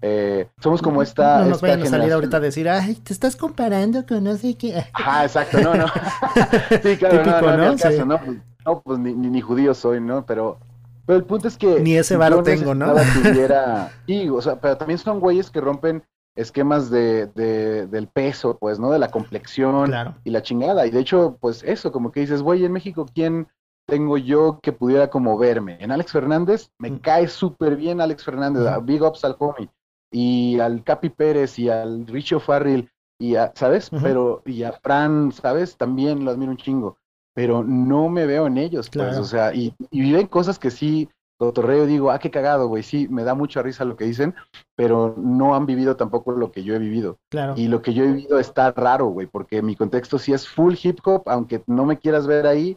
[0.00, 1.42] eh, somos como esta.
[1.42, 4.56] No nos vayan a salir ahorita a decir, ay, te estás comparando con no sé
[4.56, 4.84] qué.
[4.94, 5.86] Ah, exacto, no, no.
[6.82, 8.18] sí, claro, Típico, no, no, Caso, ¿no?
[8.18, 10.24] Pues, no, pues ni, ni, judío soy, ¿no?
[10.24, 10.58] Pero,
[11.06, 11.80] pero el punto es que.
[11.80, 12.94] Ni ese varo tengo, ¿no?
[13.22, 13.92] Tuviera...
[14.06, 16.02] sí, o sea, pero también son güeyes que rompen
[16.34, 18.90] esquemas de, de, del peso, pues, ¿no?
[18.90, 19.92] De la complexión
[20.24, 20.86] y la chingada.
[20.86, 23.48] Y de hecho, pues eso, como que dices, güey, en México, ¿quién
[23.86, 25.76] tengo yo que pudiera como verme?
[25.80, 26.98] En Alex Fernández, me mm.
[27.00, 29.68] cae súper bien Alex Fernández, Big Ups al homie
[30.12, 33.90] y al Capi Pérez y al Richo Farrell y a, ¿sabes?
[34.02, 35.76] Pero, y a Fran, ¿sabes?
[35.76, 36.98] También lo admiro un chingo,
[37.34, 41.08] pero no me veo en ellos, pues, o sea, y, y viven cosas que sí,
[41.50, 44.34] Torreo digo, ah, qué cagado, güey, sí, me da mucha risa lo que dicen,
[44.76, 47.18] pero no han vivido tampoco lo que yo he vivido.
[47.30, 47.54] Claro.
[47.56, 50.74] Y lo que yo he vivido está raro, güey, porque mi contexto sí es full
[50.80, 52.76] hip hop, aunque no me quieras ver ahí,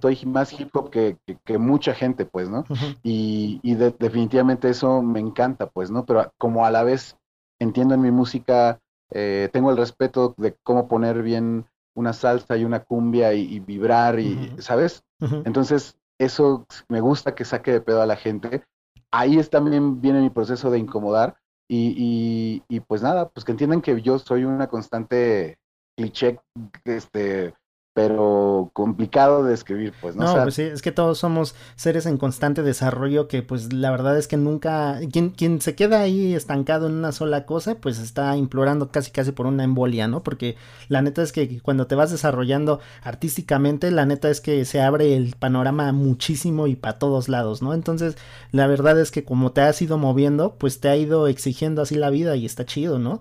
[0.00, 2.64] soy más hip hop que, que, mucha gente, pues, ¿no?
[3.02, 6.04] Y, y definitivamente eso me encanta, pues, ¿no?
[6.04, 7.16] Pero como a la vez
[7.58, 12.64] entiendo en mi música, eh, tengo el respeto de cómo poner bien una salsa y
[12.64, 15.04] una cumbia y, vibrar y, ¿sabes?
[15.44, 18.64] Entonces, eso me gusta que saque de pedo a la gente.
[19.10, 21.36] Ahí es también viene mi proceso de incomodar
[21.68, 25.58] y, y, pues nada, pues que entiendan que yo soy una constante
[25.96, 26.40] cliché,
[26.84, 27.54] este,
[27.94, 30.24] pero complicado de escribir, pues, ¿no?
[30.24, 34.18] No, pues sí, es que todos somos seres en constante desarrollo que pues la verdad
[34.18, 38.36] es que nunca, quien, quien se queda ahí estancado en una sola cosa, pues está
[38.36, 40.24] implorando casi casi por una embolia, ¿no?
[40.24, 40.56] Porque
[40.88, 45.14] la neta es que cuando te vas desarrollando artísticamente, la neta es que se abre
[45.14, 47.74] el panorama muchísimo y para todos lados, ¿no?
[47.74, 48.16] Entonces,
[48.50, 51.94] la verdad es que como te has ido moviendo, pues te ha ido exigiendo así
[51.94, 53.20] la vida y está chido, ¿no?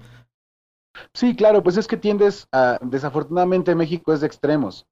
[1.14, 4.86] Sí, claro, pues es que tiendes a, desafortunadamente México es de extremos,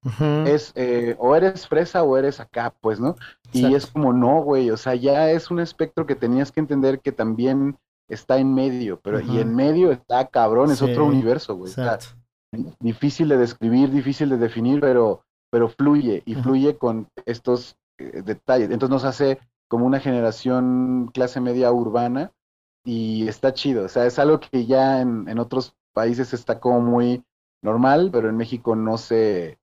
[0.45, 3.15] es eh, o eres fresa o eres acá, pues, ¿no?
[3.53, 6.99] Y es como, no, güey, o sea, ya es un espectro que tenías que entender
[6.99, 7.77] que también
[8.09, 11.71] está en medio, pero y en medio está cabrón, es otro universo, güey.
[12.79, 18.69] difícil de describir, difícil de definir, pero, pero fluye y fluye con estos eh, detalles.
[18.69, 22.31] Entonces nos hace como una generación clase media urbana
[22.83, 26.81] y está chido, o sea, es algo que ya en, en otros países está como
[26.81, 27.23] muy
[27.61, 29.59] normal, pero en México no se,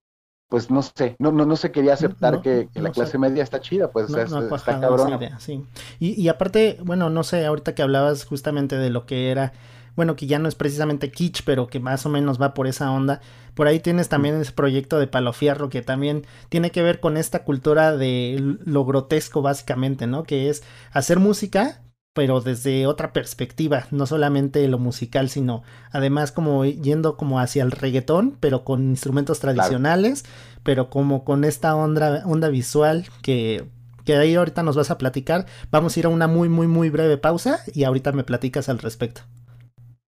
[0.48, 3.90] pues no sé, no, no, no se quería aceptar que, la clase media está chida,
[3.90, 5.18] pues está cabrón.
[5.38, 5.64] sí.
[5.98, 9.52] Y, y aparte, bueno, no sé, ahorita que hablabas justamente de lo que era,
[9.98, 12.90] bueno, que ya no es precisamente kitsch, pero que más o menos va por esa
[12.92, 13.20] onda.
[13.54, 17.42] Por ahí tienes también ese proyecto de Palofierro que también tiene que ver con esta
[17.42, 20.22] cultura de lo grotesco básicamente, ¿no?
[20.22, 20.62] Que es
[20.92, 27.38] hacer música, pero desde otra perspectiva, no solamente lo musical, sino además como yendo como
[27.38, 30.24] hacia el reggaetón, pero con instrumentos tradicionales,
[30.62, 33.68] pero como con esta onda, onda visual que,
[34.04, 35.46] que ahí ahorita nos vas a platicar.
[35.70, 38.78] Vamos a ir a una muy, muy, muy breve pausa y ahorita me platicas al
[38.78, 39.20] respecto.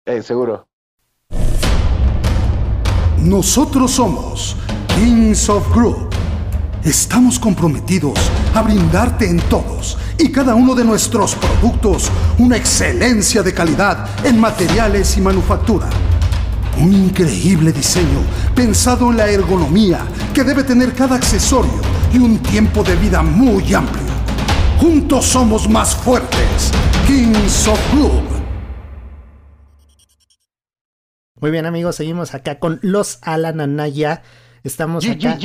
[0.04, 0.68] Eh, seguro.
[3.18, 4.56] Nosotros somos
[4.94, 6.10] Kings of Group.
[6.84, 13.52] Estamos comprometidos a brindarte en todos y cada uno de nuestros productos una excelencia de
[13.52, 15.88] calidad en materiales y manufactura.
[16.78, 18.20] Un increíble diseño
[18.54, 21.80] pensado en la ergonomía que debe tener cada accesorio
[22.12, 24.04] y un tiempo de vida muy amplio.
[24.78, 26.70] Juntos somos más fuertes.
[27.06, 28.22] Kings of Club.
[31.40, 34.22] Muy bien amigos, seguimos acá con los Alan Anaya.
[34.64, 35.38] Estamos acá.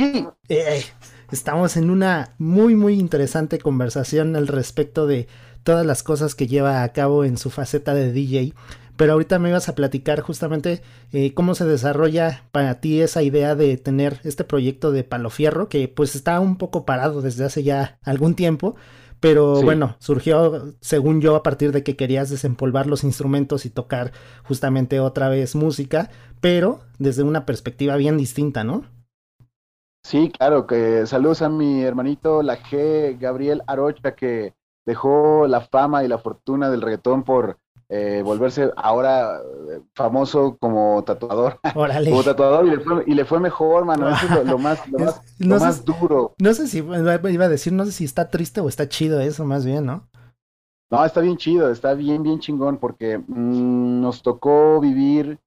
[0.48, 0.84] Eh,
[1.32, 5.28] Estamos en una muy muy interesante conversación al respecto de
[5.62, 8.52] todas las cosas que lleva a cabo en su faceta de DJ.
[8.98, 13.54] Pero ahorita me ibas a platicar justamente eh, cómo se desarrolla para ti esa idea
[13.54, 17.62] de tener este proyecto de Palo Fierro, que pues está un poco parado desde hace
[17.62, 18.76] ya algún tiempo,
[19.18, 24.12] pero bueno, surgió, según yo, a partir de que querías desempolvar los instrumentos y tocar
[24.42, 26.10] justamente otra vez música,
[26.42, 28.84] pero desde una perspectiva bien distinta, ¿no?
[30.04, 36.04] Sí, claro, que saludos a mi hermanito, la G, Gabriel Arocha, que dejó la fama
[36.04, 39.38] y la fortuna del reggaetón por eh, volverse ahora
[39.70, 41.60] eh, famoso como tatuador.
[41.74, 42.66] como tatuador
[43.06, 44.08] y le, fue, mejor, mano.
[44.08, 44.98] Eso es lo, más, lo
[45.60, 46.34] más, duro.
[46.38, 49.44] No sé si, iba a decir, no sé si está triste o está chido eso,
[49.44, 50.08] más bien, ¿no?
[50.90, 55.38] No, está bien chido, está bien, bien chingón, porque mm, nos tocó vivir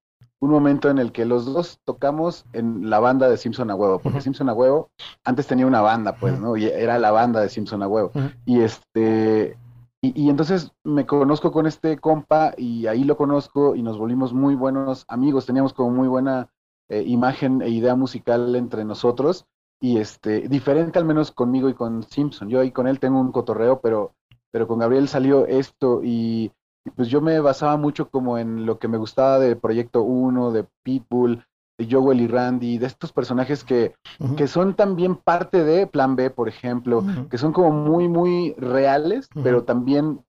[0.46, 4.00] un momento en el que los dos tocamos en la banda de Simpson a huevo,
[4.00, 4.90] porque Simpson a huevo
[5.24, 6.56] antes tenía una banda, pues, ¿no?
[6.56, 8.12] Y era la banda de Simpson a huevo.
[8.46, 9.58] Y este,
[10.02, 14.56] y, entonces me conozco con este compa y ahí lo conozco y nos volvimos muy
[14.56, 16.50] buenos amigos, teníamos como muy buena
[16.90, 19.48] eh, imagen e idea musical entre nosotros
[19.82, 22.50] y este, diferente al menos conmigo y con Simpson.
[22.50, 24.14] Yo ahí con él tengo un cotorreo, pero,
[24.52, 26.52] pero con Gabriel salió esto y
[26.96, 30.66] pues yo me basaba mucho como en lo que me gustaba de Proyecto 1, de
[30.84, 31.46] Pitbull,
[31.78, 33.96] de Joel y Randy, de estos personajes que,
[34.38, 39.28] que son también parte de Plan B, por ejemplo, que son como muy, muy reales,
[39.44, 40.24] pero también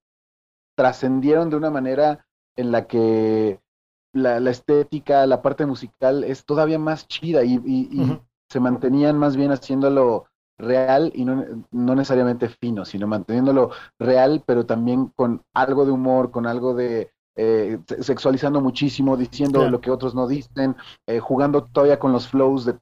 [0.77, 3.61] trascendieron de una manera en la que
[4.13, 9.53] la, estética, la parte musical es todavía más chida y, y se mantenían más bien
[9.53, 10.27] haciéndolo
[10.59, 16.31] real y no, no, necesariamente fino, sino manteniéndolo real, pero también con algo de humor,
[16.31, 20.75] con algo de eh, sexualizando muchísimo, diciendo lo que otros no dicen,
[21.07, 22.79] eh, jugando todavía con los flows de,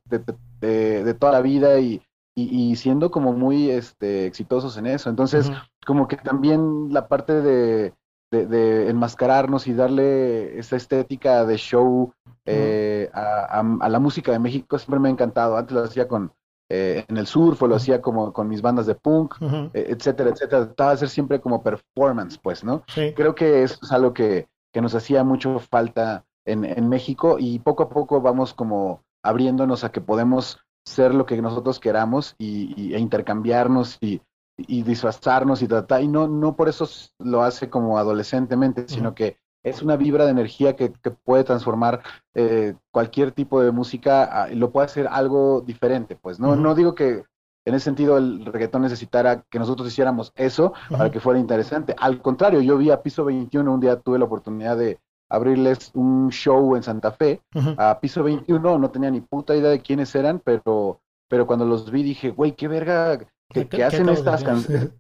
[0.61, 2.01] de, toda la vida y,
[2.37, 5.11] y, siendo como muy este, exitosos en eso.
[5.11, 5.51] Entonces,
[5.85, 7.95] como que también la parte de,
[8.31, 12.13] de, enmascararnos y darle esa estética de show
[12.47, 15.57] eh, a, a, la música de México siempre me ha encantado.
[15.57, 16.33] Antes lo hacía con,
[16.77, 19.37] eh, en el surf o lo hacía como con mis bandas de punk,
[19.73, 20.67] eh, etcétera, etcétera.
[20.67, 22.83] Trataba de ser siempre como performance, pues, ¿no?
[23.15, 27.61] Creo que eso es algo que, que nos hacía mucho falta en, en, México y
[27.61, 32.93] poco a poco vamos como abriéndonos a que podemos ser lo que nosotros queramos y,
[32.93, 34.21] e intercambiarnos y,
[34.57, 36.89] y disfrazarnos y tratar, y no, no por eso
[37.21, 40.93] lo hace como adolescentemente, sino que es una vibra de energía que,
[41.25, 42.03] puede transformar
[42.35, 46.55] eh, cualquier tipo de música, y lo puede hacer algo diferente, pues, ¿no?
[46.55, 47.25] No digo que
[47.67, 51.97] en ese sentido el reggaetón necesitara que nosotros hiciéramos eso para que fuera interesante.
[51.99, 54.99] Al contrario, yo vi a Piso 21, un día tuve la oportunidad de
[55.31, 57.41] abrirles un show en Santa Fe,
[57.79, 61.91] a Piso 21, no tenía ni puta idea de quiénes eran, pero, pero cuando los
[61.91, 64.91] vi dije, güey, qué verga, que, hacen estas canciones.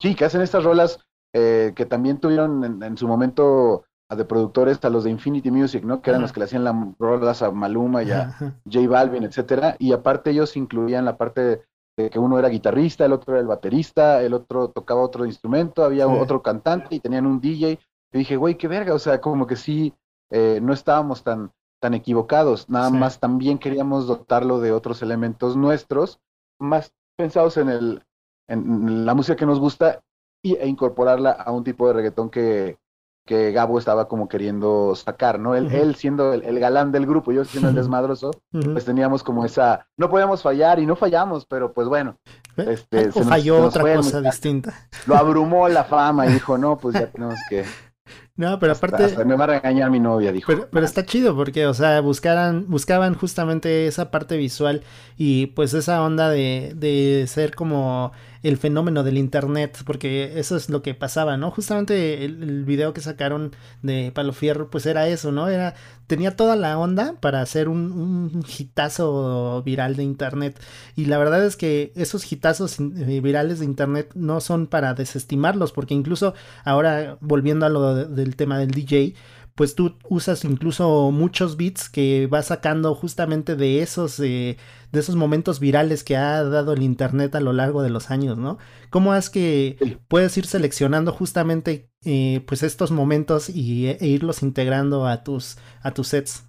[0.00, 0.98] Sí, que hacen estas rolas
[1.32, 3.84] eh, que también tuvieron en, su momento
[4.16, 6.02] de productores a los de Infinity Music, ¿no?
[6.02, 8.36] Que eran los que le hacían las rolas a Maluma y a
[8.70, 9.76] J Balvin, etcétera.
[9.78, 11.64] Y aparte ellos incluían la parte
[11.96, 15.84] de que uno era guitarrista, el otro era el baterista, el otro tocaba otro instrumento,
[15.84, 17.78] había otro cantante y tenían un DJ.
[18.12, 19.94] Y dije, güey, qué verga, o sea, como que sí,
[20.30, 26.20] eh, no estábamos tan, tan equivocados, nada más también queríamos dotarlo de otros elementos nuestros,
[26.58, 28.02] más pensados en, el,
[28.48, 30.02] en la música que nos gusta
[30.42, 32.78] e incorporarla a un tipo de reggaetón que,
[33.24, 35.54] que Gabo estaba como queriendo sacar, ¿no?
[35.54, 39.86] Él, él siendo el, galán del grupo, yo siendo el desmadroso, pues teníamos como esa,
[39.96, 42.16] no podíamos fallar y no fallamos, pero pues bueno.
[42.56, 44.88] Este, o falló otra cosa distinta.
[45.06, 47.64] Lo abrumó la fama y dijo, no, pues ya tenemos que
[48.36, 49.24] no, pero aparte.
[49.24, 50.52] me va a regañar mi novia, dijo.
[50.70, 54.82] Pero, está chido porque, o sea, buscaran, buscaban justamente esa parte visual
[55.16, 58.12] y pues esa onda de, de ser como
[58.44, 61.50] el fenómeno del internet, porque eso es lo que pasaba, ¿no?
[61.50, 65.48] Justamente el, video que sacaron de Palo Fierro, pues era eso, ¿no?
[65.48, 65.74] Era,
[66.06, 70.60] tenía toda la onda para hacer un, un hitazo viral de internet.
[70.94, 75.72] Y la verdad es que esos hitazos eh, virales de internet no son para desestimarlos,
[75.72, 76.34] porque incluso
[76.64, 79.14] ahora, volviendo a lo del tema del DJ,
[79.54, 84.56] pues tú usas incluso muchos beats que vas sacando justamente de esos, eh,
[84.90, 88.36] de esos momentos virales que ha dado el internet a lo largo de los años,
[88.36, 88.58] ¿no?
[88.90, 95.06] ¿Cómo es que puedes ir seleccionando justamente eh, pues estos momentos y, e irlos integrando
[95.06, 96.44] a tus, a tus sets?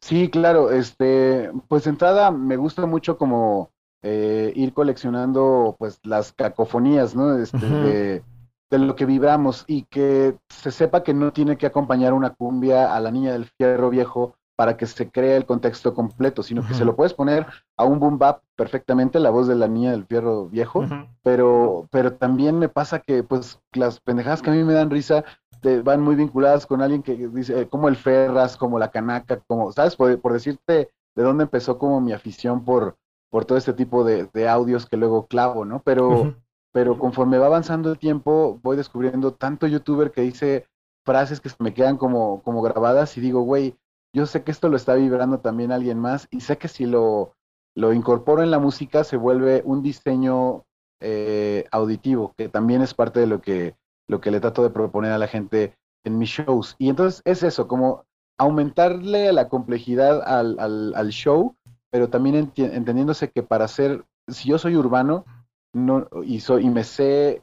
[0.00, 3.72] Sí, claro, este, pues entrada me gusta mucho como
[4.02, 7.36] eh, ir coleccionando pues las cacofonías, ¿no?
[7.36, 8.22] Este, de
[8.70, 12.94] de lo que vibramos y que se sepa que no tiene que acompañar una cumbia
[12.94, 16.74] a la niña del fierro viejo para que se cree el contexto completo, sino que
[16.74, 17.46] se lo puedes poner
[17.76, 20.84] a un boom bap perfectamente, la voz de la niña del fierro viejo,
[21.22, 25.24] pero, pero también me pasa que pues las pendejadas que a mí me dan risa
[25.60, 29.40] te van muy vinculadas con alguien que dice, eh, como el Ferras, como la Canaca,
[29.46, 29.94] como, ¿sabes?
[29.94, 32.96] Por, decirte de dónde empezó como mi afición por,
[33.30, 35.82] por todo este tipo de, audios que luego clavo, ¿no?
[35.84, 36.34] Pero
[36.78, 40.68] pero conforme va avanzando el tiempo, voy descubriendo tanto youtuber que dice
[41.04, 43.76] frases que me quedan como, como grabadas y digo, güey,
[44.14, 47.34] yo sé que esto lo está vibrando también alguien más y sé que si lo,
[47.74, 50.66] lo incorporo en la música se vuelve un diseño
[51.00, 53.74] eh, auditivo, que también es parte de lo que,
[54.06, 55.74] lo que le trato de proponer a la gente
[56.04, 56.76] en mis shows.
[56.78, 58.04] Y entonces es eso, como
[58.38, 61.56] aumentarle la complejidad al, al, al show,
[61.90, 65.24] pero también entendiéndose que para ser, si yo soy urbano,
[65.72, 67.42] no, y, y me sé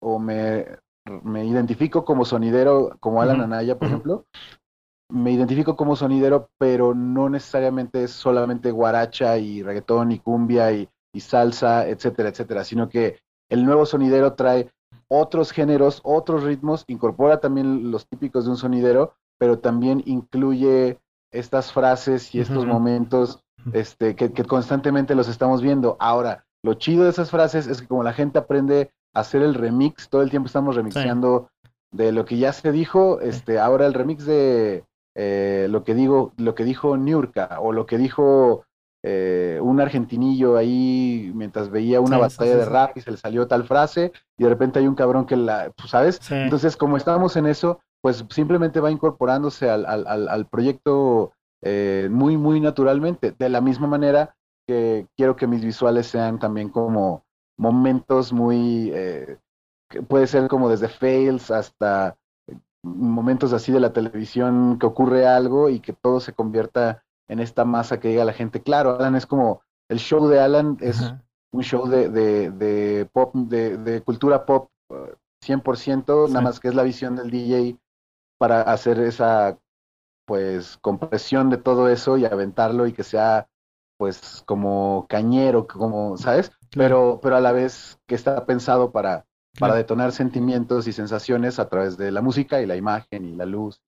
[0.00, 0.66] o me,
[1.22, 4.26] me identifico como sonidero, como Alan Anaya, por ejemplo,
[5.10, 10.88] me identifico como sonidero, pero no necesariamente es solamente guaracha y reggaetón y cumbia y,
[11.12, 14.70] y, salsa, etcétera, etcétera, sino que el nuevo sonidero trae
[15.08, 21.00] otros géneros, otros ritmos, incorpora también los típicos de un sonidero, pero también incluye
[21.32, 23.42] estas frases y estos momentos
[23.72, 25.96] este, que, que constantemente los estamos viendo.
[26.00, 29.54] Ahora, lo chido de esas frases es que como la gente aprende a hacer el
[29.54, 31.50] remix, todo el tiempo estamos remixeando
[31.90, 34.84] de lo que ya se dijo, este, ahora el remix de
[35.14, 38.64] eh, lo que digo, lo que dijo Niurka, o lo que dijo
[39.02, 43.64] eh, un argentinillo ahí mientras veía una batalla de rap y se le salió tal
[43.64, 46.20] frase, y de repente hay un cabrón que la, pues, ¿sabes?
[46.30, 51.32] Entonces, como estamos en eso, pues simplemente va incorporándose al, al, al, proyecto
[51.62, 53.34] eh, muy, muy naturalmente.
[53.36, 54.36] De la misma manera
[54.68, 57.24] que quiero que mis visuales sean también como
[57.56, 59.38] momentos muy, eh,
[60.06, 62.18] puede ser como desde fails hasta
[62.82, 67.64] momentos así de la televisión que ocurre algo y que todo se convierta en esta
[67.64, 71.14] masa que diga la gente, claro, Alan es como, el show de Alan es
[71.52, 74.70] un show de, de, de pop, de, de, cultura pop
[75.44, 77.78] 100%, nada más que es la visión del DJ
[78.38, 79.58] para hacer esa
[80.26, 83.48] pues compresión de todo eso y aventarlo y que sea
[83.98, 86.52] pues como cañero, como, ¿sabes?
[86.70, 89.26] Pero, pero a la vez que está pensado para,
[89.58, 93.44] para detonar sentimientos y sensaciones a través de la música y la imagen y la
[93.44, 93.82] luz.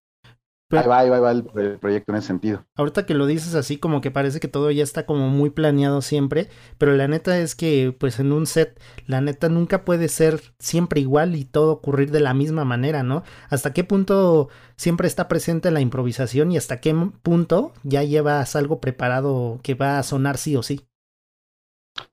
[0.71, 1.45] Ahí va, ahí va, el,
[1.79, 2.65] proyecto en ese sentido.
[2.77, 6.03] Ahorita que lo dices así, como que parece que todo ya está como muy planeado
[6.03, 6.49] siempre,
[6.79, 11.01] pero la neta es que, pues en un set, la neta nunca puede ser siempre
[11.01, 13.23] igual y todo ocurrir de la misma manera, ¿no?
[13.49, 18.81] ¿Hasta qué punto siempre está presente la improvisación y hasta qué punto ya llevas algo
[18.81, 20.87] preparado que va a sonar sí o sí?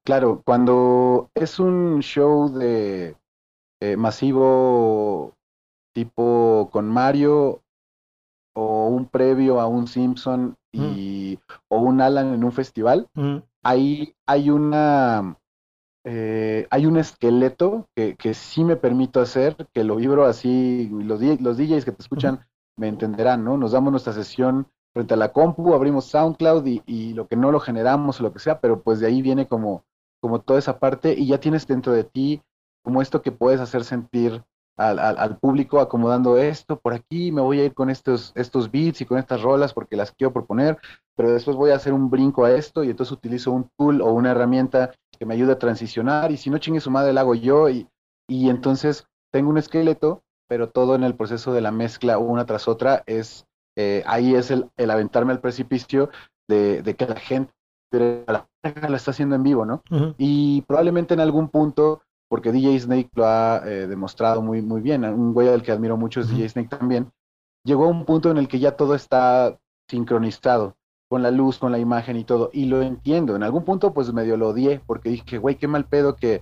[0.03, 3.15] Claro, cuando es un show de
[3.79, 5.35] eh, masivo
[5.93, 7.61] tipo con Mario
[8.59, 11.37] o un previo a un Simpson y,
[11.67, 13.07] o un Alan en un festival,
[13.63, 15.37] ahí hay una
[16.03, 21.21] eh, hay un esqueleto que, que, sí me permito hacer, que lo vibro así, los,
[21.21, 22.47] los DJs que te escuchan
[22.77, 23.57] me entenderán, ¿no?
[23.57, 27.51] Nos damos nuestra sesión frente a la compu, abrimos SoundCloud y, y, lo que no
[27.51, 29.83] lo generamos o lo que sea, pero pues de ahí viene como,
[30.19, 32.41] como toda esa parte y ya tienes dentro de ti
[32.83, 34.43] como esto que puedes hacer sentir
[34.77, 39.05] al, público acomodando esto por aquí, me voy a ir con estos, estos beats y
[39.05, 40.77] con estas rolas porque las quiero proponer,
[41.15, 44.11] pero después voy a hacer un brinco a esto y entonces utilizo un tool o
[44.11, 47.33] una herramienta que me ayude a transicionar y si no chingue su madre la hago
[47.33, 47.87] yo y,
[48.29, 52.67] y entonces tengo un esqueleto, pero todo en el proceso de la mezcla una tras
[52.67, 56.11] otra es, eh, ahí es el, el, aventarme al precipicio
[56.47, 57.51] de, de que la gente
[57.91, 59.81] la, la, está haciendo en vivo, ¿no?
[60.17, 65.05] Y probablemente en algún punto porque DJ Snake lo ha eh, demostrado muy, muy bien.
[65.05, 67.11] Un güey al que admiro mucho es DJ Snake también.
[67.63, 69.57] Llegó a un punto en el que ya todo está
[69.87, 70.75] sincronizado
[71.09, 72.49] con la luz, con la imagen y todo.
[72.53, 73.35] Y lo entiendo.
[73.35, 76.41] En algún punto, pues medio lo odié, porque dije, güey, qué mal pedo que,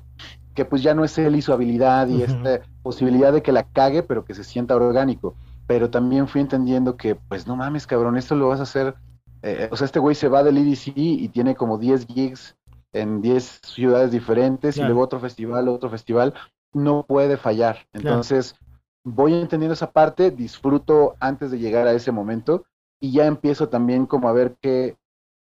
[0.55, 3.63] que pues ya no es él y su habilidad y esta posibilidad de que la
[3.63, 5.35] cague, pero que se sienta orgánico.
[5.67, 8.95] Pero también fui entendiendo que, pues no mames, cabrón, esto lo vas a hacer.
[9.43, 12.55] Eh, o sea, este güey se va del EDC y tiene como 10 gigs
[12.95, 16.33] en 10 ciudades diferentes y luego otro festival, otro festival,
[16.73, 17.87] no puede fallar.
[17.93, 18.55] Entonces,
[19.03, 22.65] voy entendiendo esa parte, disfruto antes de llegar a ese momento
[22.99, 24.97] y ya empiezo también como a ver qué,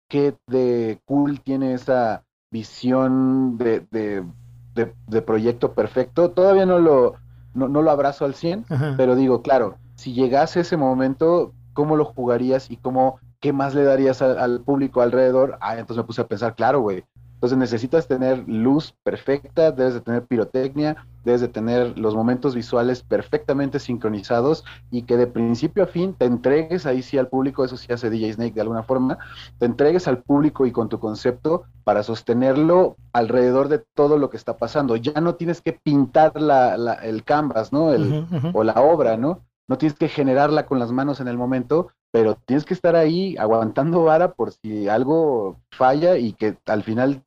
[0.09, 6.31] qué de cool tiene esa visión de, de, proyecto perfecto.
[6.31, 7.15] Todavía no lo,
[7.55, 12.71] no, lo abrazo al 100, pero digo, claro, si llegase ese momento, ¿cómo lo jugarías
[12.71, 15.59] y cómo, qué más le darías al público alrededor?
[15.61, 17.05] Ah, entonces me puse a pensar, claro, güey,
[17.43, 23.03] entonces necesitas tener luz perfecta, debes de tener pirotecnia, debes de tener los momentos visuales
[23.03, 27.77] perfectamente sincronizados y que de principio a fin te entregues ahí sí al público, eso
[27.77, 29.19] sí hace DJ Snake de alguna forma,
[29.59, 34.37] te entregues al público y con tu concepto para sostenerlo alrededor de todo lo que
[34.37, 34.95] está pasando.
[34.95, 37.93] Ya no tienes que pintar la, el canvas, ¿no?
[37.93, 39.41] El, O la obra, ¿no?
[39.67, 43.37] No tienes que generarla con las manos en el momento, pero tienes que estar ahí
[43.37, 47.23] aguantando vara por si algo falla y que al final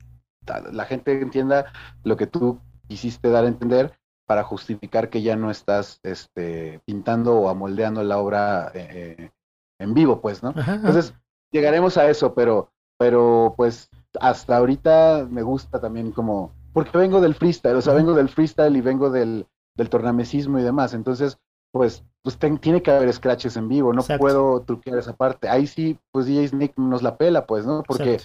[0.72, 1.72] la gente entienda
[2.04, 7.36] lo que tú quisiste dar a entender para justificar que ya no estás este, pintando
[7.36, 9.30] o amoldeando la obra eh, eh,
[9.78, 10.52] en vivo, pues, ¿no?
[10.56, 11.14] Entonces,
[11.52, 13.88] llegaremos a eso, pero, pero pues
[14.20, 18.76] hasta ahorita me gusta también como, porque vengo del freestyle, o sea, vengo del freestyle
[18.76, 21.38] y vengo del, del tornamesismo y demás, entonces,
[21.70, 25.48] pues, pues tiene que haber scratches en vivo, no puedo truquear esa parte.
[25.48, 27.82] Ahí sí, pues DJ Snake nos la pela, pues, ¿no?
[27.82, 28.18] Porque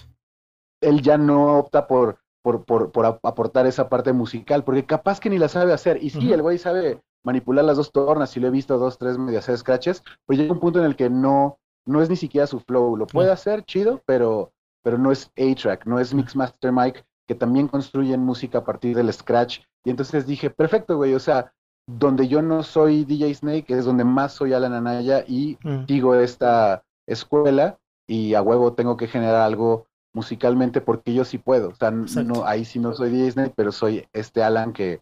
[0.82, 5.30] él ya no opta por, por, por, por, aportar esa parte musical, porque capaz que
[5.30, 6.02] ni la sabe hacer.
[6.02, 9.16] Y sí, el güey sabe manipular las dos tornas, y lo he visto dos, tres
[9.16, 12.60] medias scratches, pero llega un punto en el que no, no es ni siquiera su
[12.60, 12.96] flow.
[12.96, 14.52] Lo puede hacer chido, pero,
[14.82, 19.12] pero no es A-Track, no es Mixmaster Mike, que también construyen música a partir del
[19.12, 19.60] scratch.
[19.84, 21.52] Y entonces dije, perfecto, güey, o sea,
[21.86, 26.84] donde yo no soy DJ Snake, es donde más soy Alan Anaya y digo esta
[27.06, 31.70] escuela y a huevo tengo que generar algo musicalmente porque yo sí puedo.
[31.70, 35.00] O sea, no, ahí sí no soy Disney, pero soy este Alan que,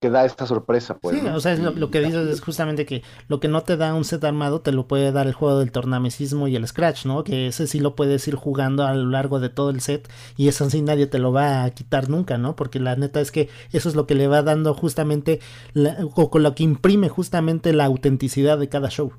[0.00, 0.98] que da esta sorpresa.
[0.98, 3.94] Pues, sí, o sea, lo, que dices es justamente que lo que no te da
[3.94, 7.24] un set armado te lo puede dar el juego del tornamesismo y el scratch, ¿no?
[7.24, 10.48] Que ese sí lo puedes ir jugando a lo largo de todo el set y
[10.48, 12.56] eso sí nadie te lo va a quitar nunca, ¿no?
[12.56, 15.40] Porque la neta es que eso es lo que le va dando justamente,
[16.14, 19.12] o con lo que imprime justamente la autenticidad de cada show.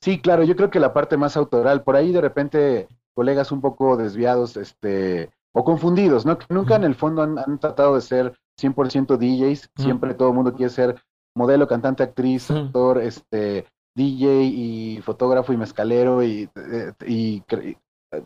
[0.00, 3.60] Sí, claro, yo creo que la parte más autoral, por ahí de repente colegas un
[3.60, 6.38] poco desviados este, o confundidos, ¿no?
[6.38, 10.54] Que nunca en el fondo han, tratado de ser 100% DJs, siempre todo el mundo
[10.54, 11.02] quiere ser
[11.34, 17.42] modelo, cantante, actriz, actor, este, DJ y fotógrafo y mezcalero y, eh, y,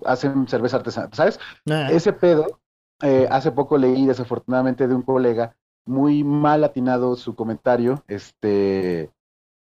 [0.05, 1.39] hacen cerveza artesana, ¿sabes?
[1.71, 1.89] Ah.
[1.91, 2.61] Ese pedo,
[3.03, 9.11] eh, hace poco leí desafortunadamente de un colega muy mal atinado su comentario, este,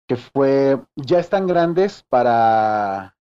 [0.07, 3.15] que fue, ya están grandes para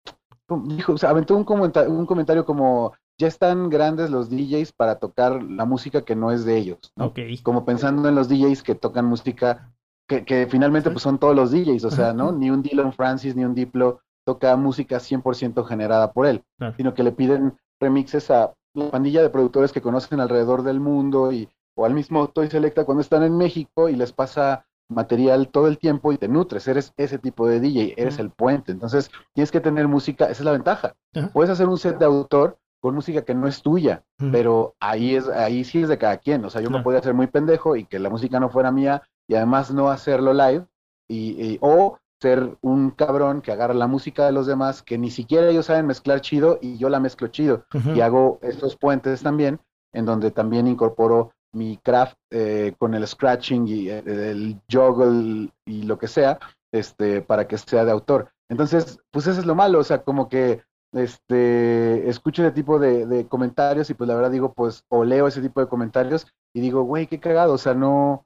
[0.66, 5.00] dijo, o sea, aventó un, comentario, un comentario como, ya están grandes los DJs para
[5.00, 7.14] tocar la música que no es de ellos, ¿no?
[7.44, 9.74] Como pensando en los DJs que tocan música
[10.08, 12.32] que, finalmente pues son todos los DJs, o sea, ¿no?
[12.32, 16.44] Ni un Dylan Francis ni un Diplo toca música 100% generada por él,
[16.78, 21.32] sino que le piden remixes a la pandilla de productores que conocen alrededor del mundo
[21.32, 25.68] y o al mismo Toy Selecta cuando están en México y les pasa material todo
[25.68, 29.52] el tiempo y te nutres, eres ese tipo de DJ, eres el puente, entonces tienes
[29.52, 30.96] que tener música, esa es la ventaja.
[31.34, 35.28] Puedes hacer un set de autor con música que no es tuya, pero ahí es
[35.28, 37.86] ahí sí es de cada quien, o sea, yo me podía hacer muy pendejo y
[37.86, 40.66] que la música no fuera mía y además no hacerlo live
[41.08, 45.50] y, o ser un cabrón que agarra la música de los demás que ni siquiera
[45.50, 47.66] ellos saben mezclar chido y yo la mezclo chido.
[47.94, 49.60] Y hago estos puentes también
[49.94, 55.84] en donde también incorporo mi craft eh, con el scratching y eh, el juggle y
[55.84, 56.40] lo que sea,
[56.72, 58.32] este, para que sea de autor.
[58.50, 63.28] Entonces, pues eso es lo malo, o sea, como que este, escucho ese tipo de,
[63.28, 66.84] comentarios y pues la verdad digo, pues, o leo ese tipo de comentarios y digo,
[66.84, 68.26] güey, qué cagado, o sea, no,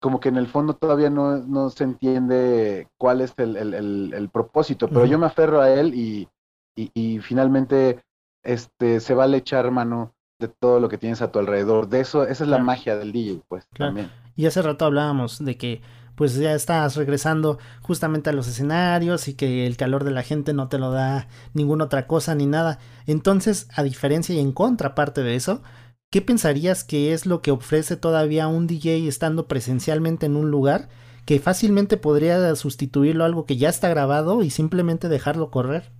[0.00, 4.28] como que en el fondo todavía no, no se entiende cuál es el, el, el,
[4.28, 6.28] propósito, pero yo me aferro a él y,
[6.76, 8.02] y, y, finalmente
[8.44, 11.88] este, se vale echar mano de todo lo que tienes a tu alrededor.
[11.88, 14.10] De eso, esa es la magia del DJ, pues también.
[14.34, 15.80] Y hace rato hablábamos de que
[16.14, 20.54] pues ya estás regresando justamente a los escenarios y que el calor de la gente
[20.54, 22.78] no te lo da ninguna otra cosa ni nada.
[23.06, 25.62] Entonces, a diferencia y en contraparte de eso,
[26.10, 30.88] ¿qué pensarías que es lo que ofrece todavía un DJ estando presencialmente en un lugar
[31.26, 35.92] que fácilmente podría sustituirlo a algo que ya está grabado y simplemente dejarlo correr?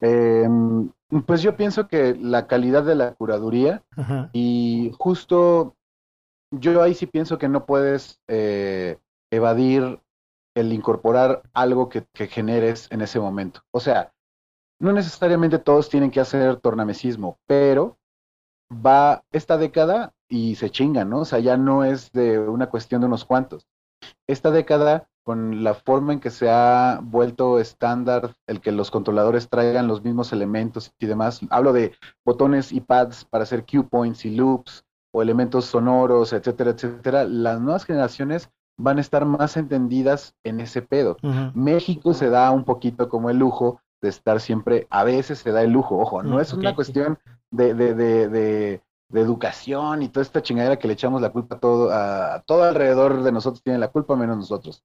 [0.00, 0.48] Eh,
[1.26, 3.82] pues yo pienso que la calidad de la curaduría
[4.32, 5.76] y justo
[6.52, 8.98] yo ahí sí pienso que no puedes eh,
[9.30, 10.00] evadir
[10.54, 13.62] el incorporar algo que, que, generes en ese momento.
[13.72, 14.12] O sea,
[14.80, 17.98] no necesariamente todos tienen que hacer tornamesismo, pero
[18.72, 21.20] va esta década y se chingan, ¿no?
[21.20, 23.66] O sea, ya no es de una cuestión de unos cuantos.
[24.26, 29.48] Esta década con la forma en que se ha vuelto estándar el que los controladores
[29.48, 31.40] traigan los mismos elementos y demás.
[31.50, 31.92] Hablo de
[32.24, 37.24] botones y pads para hacer cue points y loops o elementos sonoros, etcétera, etcétera.
[37.24, 41.16] Las nuevas generaciones van a estar más entendidas en ese pedo.
[41.54, 45.62] México se da un poquito como el lujo de estar siempre, a veces se da
[45.62, 47.18] el lujo, ojo, no es una cuestión
[47.50, 48.82] de, de, de de
[49.12, 53.22] educación y toda esta chingadera que le echamos la culpa a todo, a, todo alrededor
[53.22, 54.84] de nosotros tiene la culpa menos nosotros.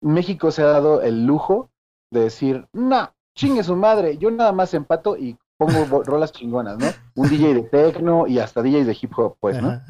[0.00, 1.70] México se ha dado el lujo
[2.10, 6.86] de decir, no, chingue su madre, yo nada más empato y pongo rolas chingonas, ¿no?
[7.14, 9.80] Un DJ de techno y hasta DJs de hip hop, pues, ¿no?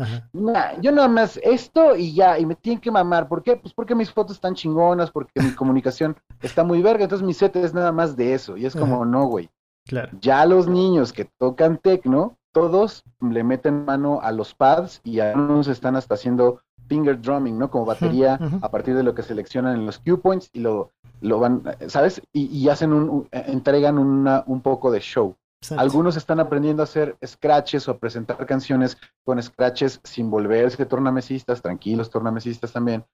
[0.81, 3.29] yo nada más esto y ya, y me tienen que mamar.
[3.29, 3.57] ¿Por qué?
[3.57, 7.57] Pues porque mis fotos están chingonas, porque mi comunicación está muy verga, entonces mi set
[7.57, 8.57] es nada más de eso.
[8.57, 9.49] Y es como, no, güey.
[9.85, 10.11] Claro.
[10.21, 15.69] Ya los niños que tocan techno todos le meten mano a los pads y algunos
[15.69, 17.71] están hasta haciendo finger drumming, ¿no?
[17.71, 20.91] Como batería a partir de lo que seleccionan en los cue points y lo,
[21.21, 22.21] lo van, ¿sabes?
[22.33, 25.37] Y, hacen un, entregan una, un poco de show.
[25.77, 31.63] Algunos están aprendiendo a hacer scratches o a presentar canciones con scratches sin volverse tornamesistas,
[31.63, 33.05] tranquilos tornamesistas también,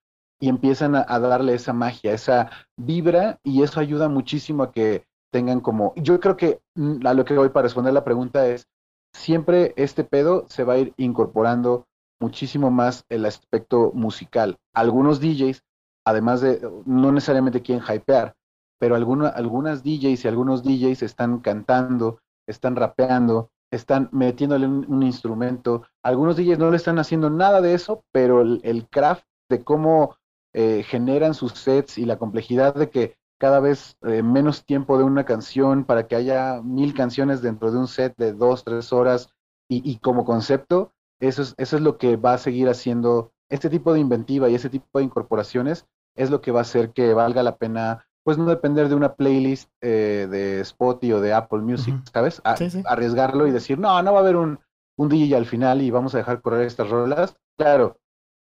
[0.40, 5.04] y empiezan a, a darle esa magia, esa vibra, y eso ayuda muchísimo a que
[5.30, 8.66] tengan como, yo creo que mm, a lo que voy para responder la pregunta es,
[9.12, 11.86] siempre este pedo se va a ir incorporando
[12.20, 14.58] muchísimo más el aspecto musical.
[14.74, 15.62] Algunos DJs,
[16.04, 18.34] además de, no necesariamente quieren hypear,
[18.78, 25.82] pero algunas DJs y algunos DJs están cantando, están rapeando, están metiéndole un, instrumento.
[26.02, 30.16] Algunos DJs no le están haciendo nada de eso, pero el, craft de cómo
[30.54, 35.04] eh, generan sus sets y la complejidad de que cada vez eh, menos tiempo de
[35.04, 39.30] una canción para que haya mil canciones dentro de un set de dos, tres horas
[39.70, 43.92] y, como concepto, eso es, eso es lo que va a seguir haciendo este tipo
[43.92, 45.86] de inventiva y ese tipo de incorporaciones
[46.16, 49.14] es lo que va a hacer que valga la pena pues no depender de una
[49.14, 52.42] playlist eh, de Spotify o de Apple Music, ¿sabes?
[52.86, 54.58] Arriesgarlo y decir, no, no va a haber un,
[54.98, 57.36] un DJ al final y vamos a dejar correr estas rolas.
[57.56, 57.98] Claro,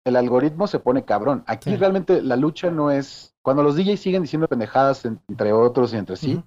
[0.03, 1.43] el algoritmo se pone cabrón.
[1.47, 3.30] Aquí realmente la lucha no es.
[3.41, 6.43] Cuando los DJs siguen diciendo pendejadas entre otros y entre sí,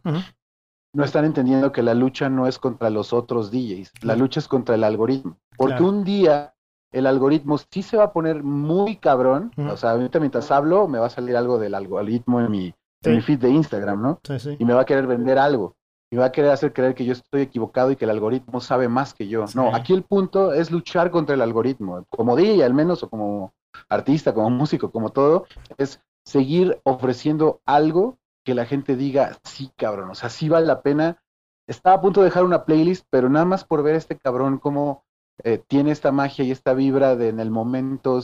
[0.92, 4.48] no están entendiendo que la lucha no es contra los otros DJs, la lucha es
[4.48, 5.36] contra el algoritmo.
[5.56, 6.54] Porque un día
[6.92, 9.50] el algoritmo sí se va a poner muy cabrón.
[9.56, 13.14] O sea, ahorita mientras hablo, me va a salir algo del algoritmo en mi, en
[13.16, 14.20] mi feed de Instagram, ¿no?
[14.58, 15.76] y me va a querer vender algo
[16.14, 18.88] y va a querer hacer creer que yo estoy equivocado y que el algoritmo sabe
[18.88, 19.46] más que yo.
[19.56, 22.06] No, aquí el punto es luchar contra el algoritmo.
[22.08, 23.52] Como DJ al menos, o como
[23.88, 30.10] artista, como músico, como todo, es seguir ofreciendo algo que la gente diga, sí, cabrón,
[30.10, 31.22] o sea, sí vale la pena.
[31.66, 34.58] Estaba a punto de dejar una playlist, pero nada más por ver a este cabrón
[34.58, 35.04] cómo
[35.42, 38.20] eh, tiene esta magia y esta vibra de en el momento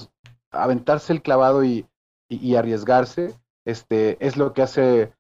[0.51, 1.87] aventarse el clavado y,
[2.57, 3.35] arriesgarse,
[3.65, 5.13] este, es lo que hace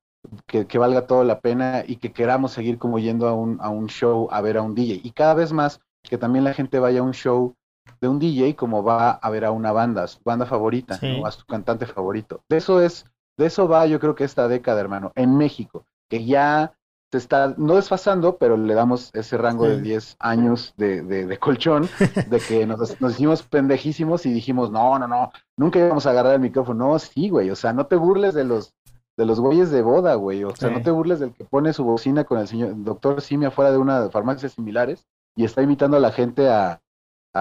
[0.46, 3.70] que, que, valga toda la pena y que queramos seguir como yendo a un, a
[3.70, 5.00] un show a ver a un DJ.
[5.02, 7.56] Y cada vez más que también la gente vaya a un show
[8.00, 11.44] de un DJ como va a ver a una banda, su banda favorita, a su
[11.46, 12.42] cantante favorito.
[12.48, 16.24] De eso es, de eso va yo creo que esta década, hermano, en México, que
[16.24, 16.74] ya
[17.10, 21.88] se está, no desfasando, pero le damos ese rango de 10 años de, de, colchón,
[22.28, 26.34] de que nos, nos, hicimos pendejísimos y dijimos, no, no, no, nunca íbamos a agarrar
[26.34, 26.92] el micrófono.
[26.92, 28.74] No, sí, güey, o sea, no te burles de los
[29.16, 31.84] de los güeyes de boda, güey, o sea, no te burles del que pone su
[31.84, 35.98] bocina con el señor doctor Simi afuera de una de farmacias similares y está invitando
[35.98, 36.80] a la gente a,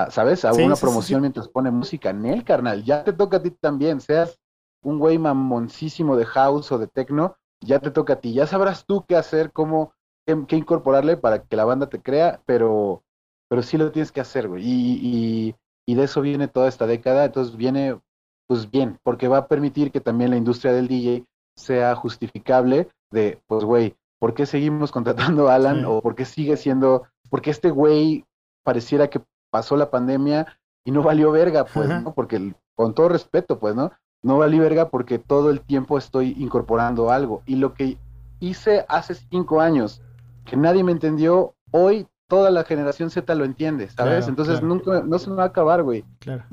[0.09, 0.45] ¿sabes?
[0.45, 2.13] A una promoción mientras pone música.
[2.13, 4.39] Nel, carnal, ya te toca a ti también, seas
[4.81, 8.33] un güey mamoncísimo de house o de techno, ya te toca a ti.
[8.33, 9.93] Ya sabrás tú qué hacer, cómo,
[10.25, 13.03] qué, incorporarle para que la banda te crea, pero,
[13.49, 14.63] pero sí lo tienes que hacer, güey.
[14.65, 17.99] Y, y, de eso viene toda esta década, entonces viene,
[18.47, 21.25] pues bien, porque va a permitir que también la industria del DJ
[21.55, 25.85] sea justificable de, pues, güey, ¿por qué seguimos contratando a Alan?
[25.85, 28.23] O ¿por qué sigue siendo, porque este güey
[28.63, 30.47] pareciera que pasó la pandemia
[30.83, 32.13] y no valió verga, pues, ¿no?
[32.13, 33.91] Porque con todo respeto, pues, ¿no?
[34.21, 37.41] No valió verga porque todo el tiempo estoy incorporando algo.
[37.45, 37.97] Y lo que
[38.39, 40.01] hice hace cinco años,
[40.45, 44.27] que nadie me entendió, hoy toda la generación Z lo entiende, ¿sabes?
[44.27, 46.05] Entonces nunca, no se me va a acabar, güey.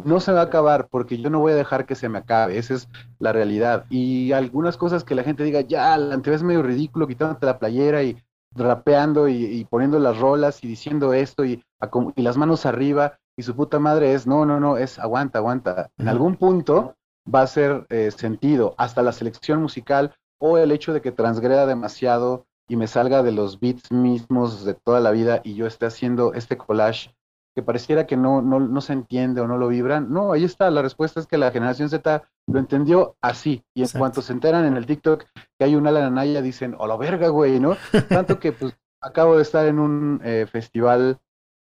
[0.02, 2.56] No se va a acabar porque yo no voy a dejar que se me acabe,
[2.56, 2.88] esa es
[3.18, 3.84] la realidad.
[3.90, 8.02] Y algunas cosas que la gente diga, ya, te ves medio ridículo quitándote la playera
[8.02, 8.16] y
[8.56, 11.62] rapeando y, poniendo las rolas y diciendo esto y,
[12.16, 15.90] y, las manos arriba y su puta madre es, no, no, no, es aguanta, aguanta.
[15.98, 16.94] En algún punto
[17.32, 21.66] va a ser eh, sentido, hasta la selección musical o el hecho de que transgreda
[21.66, 25.86] demasiado y me salga de los beats mismos de toda la vida y yo esté
[25.86, 27.14] haciendo este collage
[27.56, 30.12] que pareciera que no, no, no, se entiende o no lo vibran.
[30.12, 33.64] No, ahí está, la respuesta es que la generación Z lo entendió así.
[33.74, 35.24] Y en cuanto se enteran en el TikTok
[35.58, 37.78] que hay una Alan dicen, oh la verga, güey, ¿no?
[38.10, 41.18] Tanto que pues acabo de estar en un eh, festival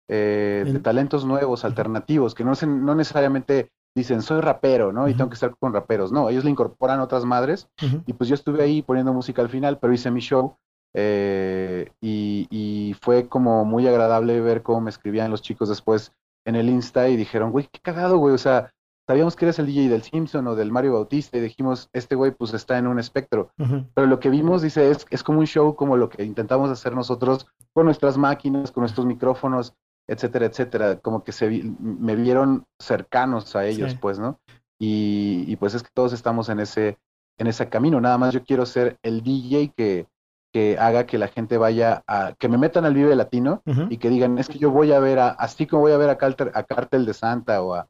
[0.08, 5.08] eh, de talentos nuevos, alternativos, que no, se, no necesariamente dicen, soy rapero, ¿no?
[5.08, 6.12] Y tengo que estar con raperos.
[6.12, 7.68] No, ellos le incorporan otras madres.
[8.06, 10.56] Y pues yo estuve ahí poniendo música al final, pero hice mi show
[10.94, 16.12] eh, y, fue como muy agradable ver cómo me escribían los chicos después
[16.44, 18.72] en el Insta y dijeron, güey, qué cagado, güey, o sea,
[19.06, 22.32] sabíamos que eres el DJ del Simpson o del Mario Bautista y dijimos, este güey
[22.32, 23.52] pues está en un espectro.
[23.94, 26.94] Pero lo que vimos, dice, es, es como un show como lo que intentamos hacer
[26.94, 29.74] nosotros con nuestras máquinas, con nuestros micrófonos,
[30.06, 30.96] etcétera, etcétera.
[31.00, 31.48] Como que se
[31.80, 34.38] me vieron cercanos a ellos, pues, ¿no?
[34.78, 36.98] Y, y, pues es que todos estamos en ese,
[37.38, 38.00] en ese camino.
[38.00, 40.06] Nada más yo quiero ser el DJ que,
[40.52, 44.10] que haga que la gente vaya a, que me metan al Vive Latino y que
[44.10, 46.50] digan, es que yo voy a ver a, así como voy a ver a, Carter,
[46.54, 47.86] a Cartel de Santa o a,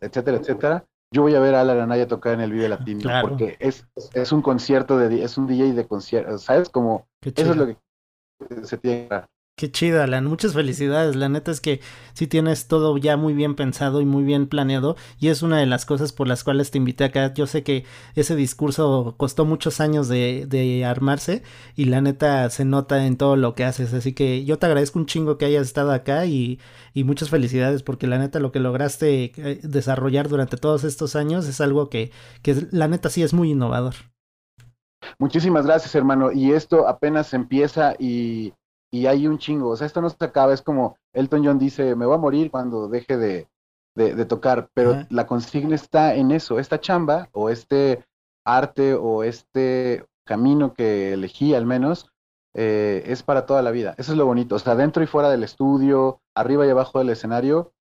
[0.00, 3.56] etcétera, etcétera, yo voy a ver a la Aranaya tocar en el Vive Latino, porque
[3.60, 6.70] es, es un concierto de, es un DJ de concierto, ¿sabes?
[6.70, 7.76] Como, eso es lo que
[8.62, 9.14] se tiene que
[9.54, 10.24] Qué chido, Alan.
[10.26, 11.14] Muchas felicidades.
[11.14, 11.80] La neta es que
[12.14, 14.96] sí tienes todo ya muy bien pensado y muy bien planeado.
[15.20, 17.32] Y es una de las cosas por las cuales te invité acá.
[17.34, 17.84] Yo sé que
[18.16, 21.42] ese discurso costó muchos años de, de armarse.
[21.76, 23.94] Y la neta se nota en todo lo que haces.
[23.94, 26.26] Así que yo te agradezco un chingo que hayas estado acá.
[26.26, 26.58] Y,
[26.94, 27.82] y muchas felicidades.
[27.84, 32.10] Porque la neta lo que lograste eh, desarrollar durante todos estos años es algo que,
[32.42, 33.94] que la neta sí es muy innovador.
[35.18, 36.32] Muchísimas gracias, hermano.
[36.32, 38.54] Y esto apenas empieza y
[38.92, 39.70] y hay un chingo.
[39.70, 42.50] O sea, esto no se acaba, es como Elton John dice, me voy a morir
[42.50, 43.48] cuando deje de,
[43.96, 48.04] de, tocar, pero la consigna está en eso, esta chamba o este
[48.44, 52.12] arte o este camino que elegí al menos,
[52.54, 53.94] eh, es para toda la vida.
[53.96, 54.56] Eso es lo bonito.
[54.56, 57.72] O sea, dentro y fuera del estudio, arriba y abajo del escenario,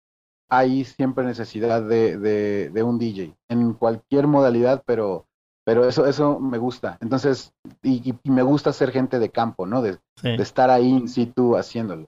[0.49, 5.27] hay siempre necesidad de, de, de un DJ, en cualquier modalidad, pero
[5.65, 6.97] pero eso, eso me gusta.
[7.01, 7.53] Entonces,
[7.83, 9.81] y, me gusta ser gente de campo, ¿no?
[9.81, 12.07] De, estar ahí in situ haciéndolo.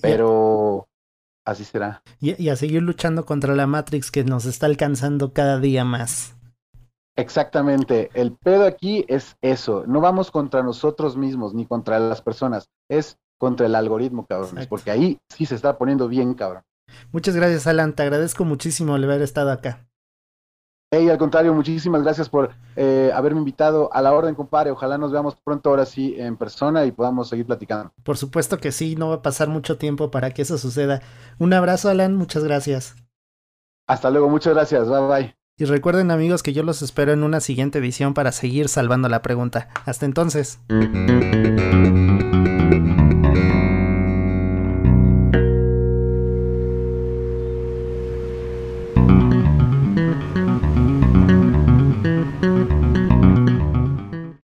[0.00, 0.86] Pero
[1.46, 2.02] así será.
[2.20, 6.36] Y, a seguir luchando contra la Matrix que nos está alcanzando cada día más.
[7.16, 8.10] Exactamente.
[8.14, 9.84] El pedo aquí es eso.
[9.86, 12.68] No vamos contra nosotros mismos ni contra las personas.
[12.88, 14.66] Es contra el algoritmo, cabrones.
[14.66, 16.62] Porque ahí sí se está poniendo bien, cabrón.
[17.12, 17.94] Muchas gracias, Alan.
[17.94, 19.86] Te agradezco muchísimo el haber estado acá.
[20.96, 24.70] Hey, al contrario, muchísimas gracias por eh, haberme invitado a la orden, compadre.
[24.70, 27.92] Ojalá nos veamos pronto ahora sí en persona y podamos seguir platicando.
[28.04, 31.02] Por supuesto que sí, no va a pasar mucho tiempo para que eso suceda.
[31.40, 32.94] Un abrazo, Alan, muchas gracias.
[33.88, 34.88] Hasta luego, muchas gracias.
[34.88, 35.36] Bye bye.
[35.58, 39.20] Y recuerden amigos que yo los espero en una siguiente edición para seguir salvando la
[39.20, 39.70] pregunta.
[39.86, 40.60] Hasta entonces.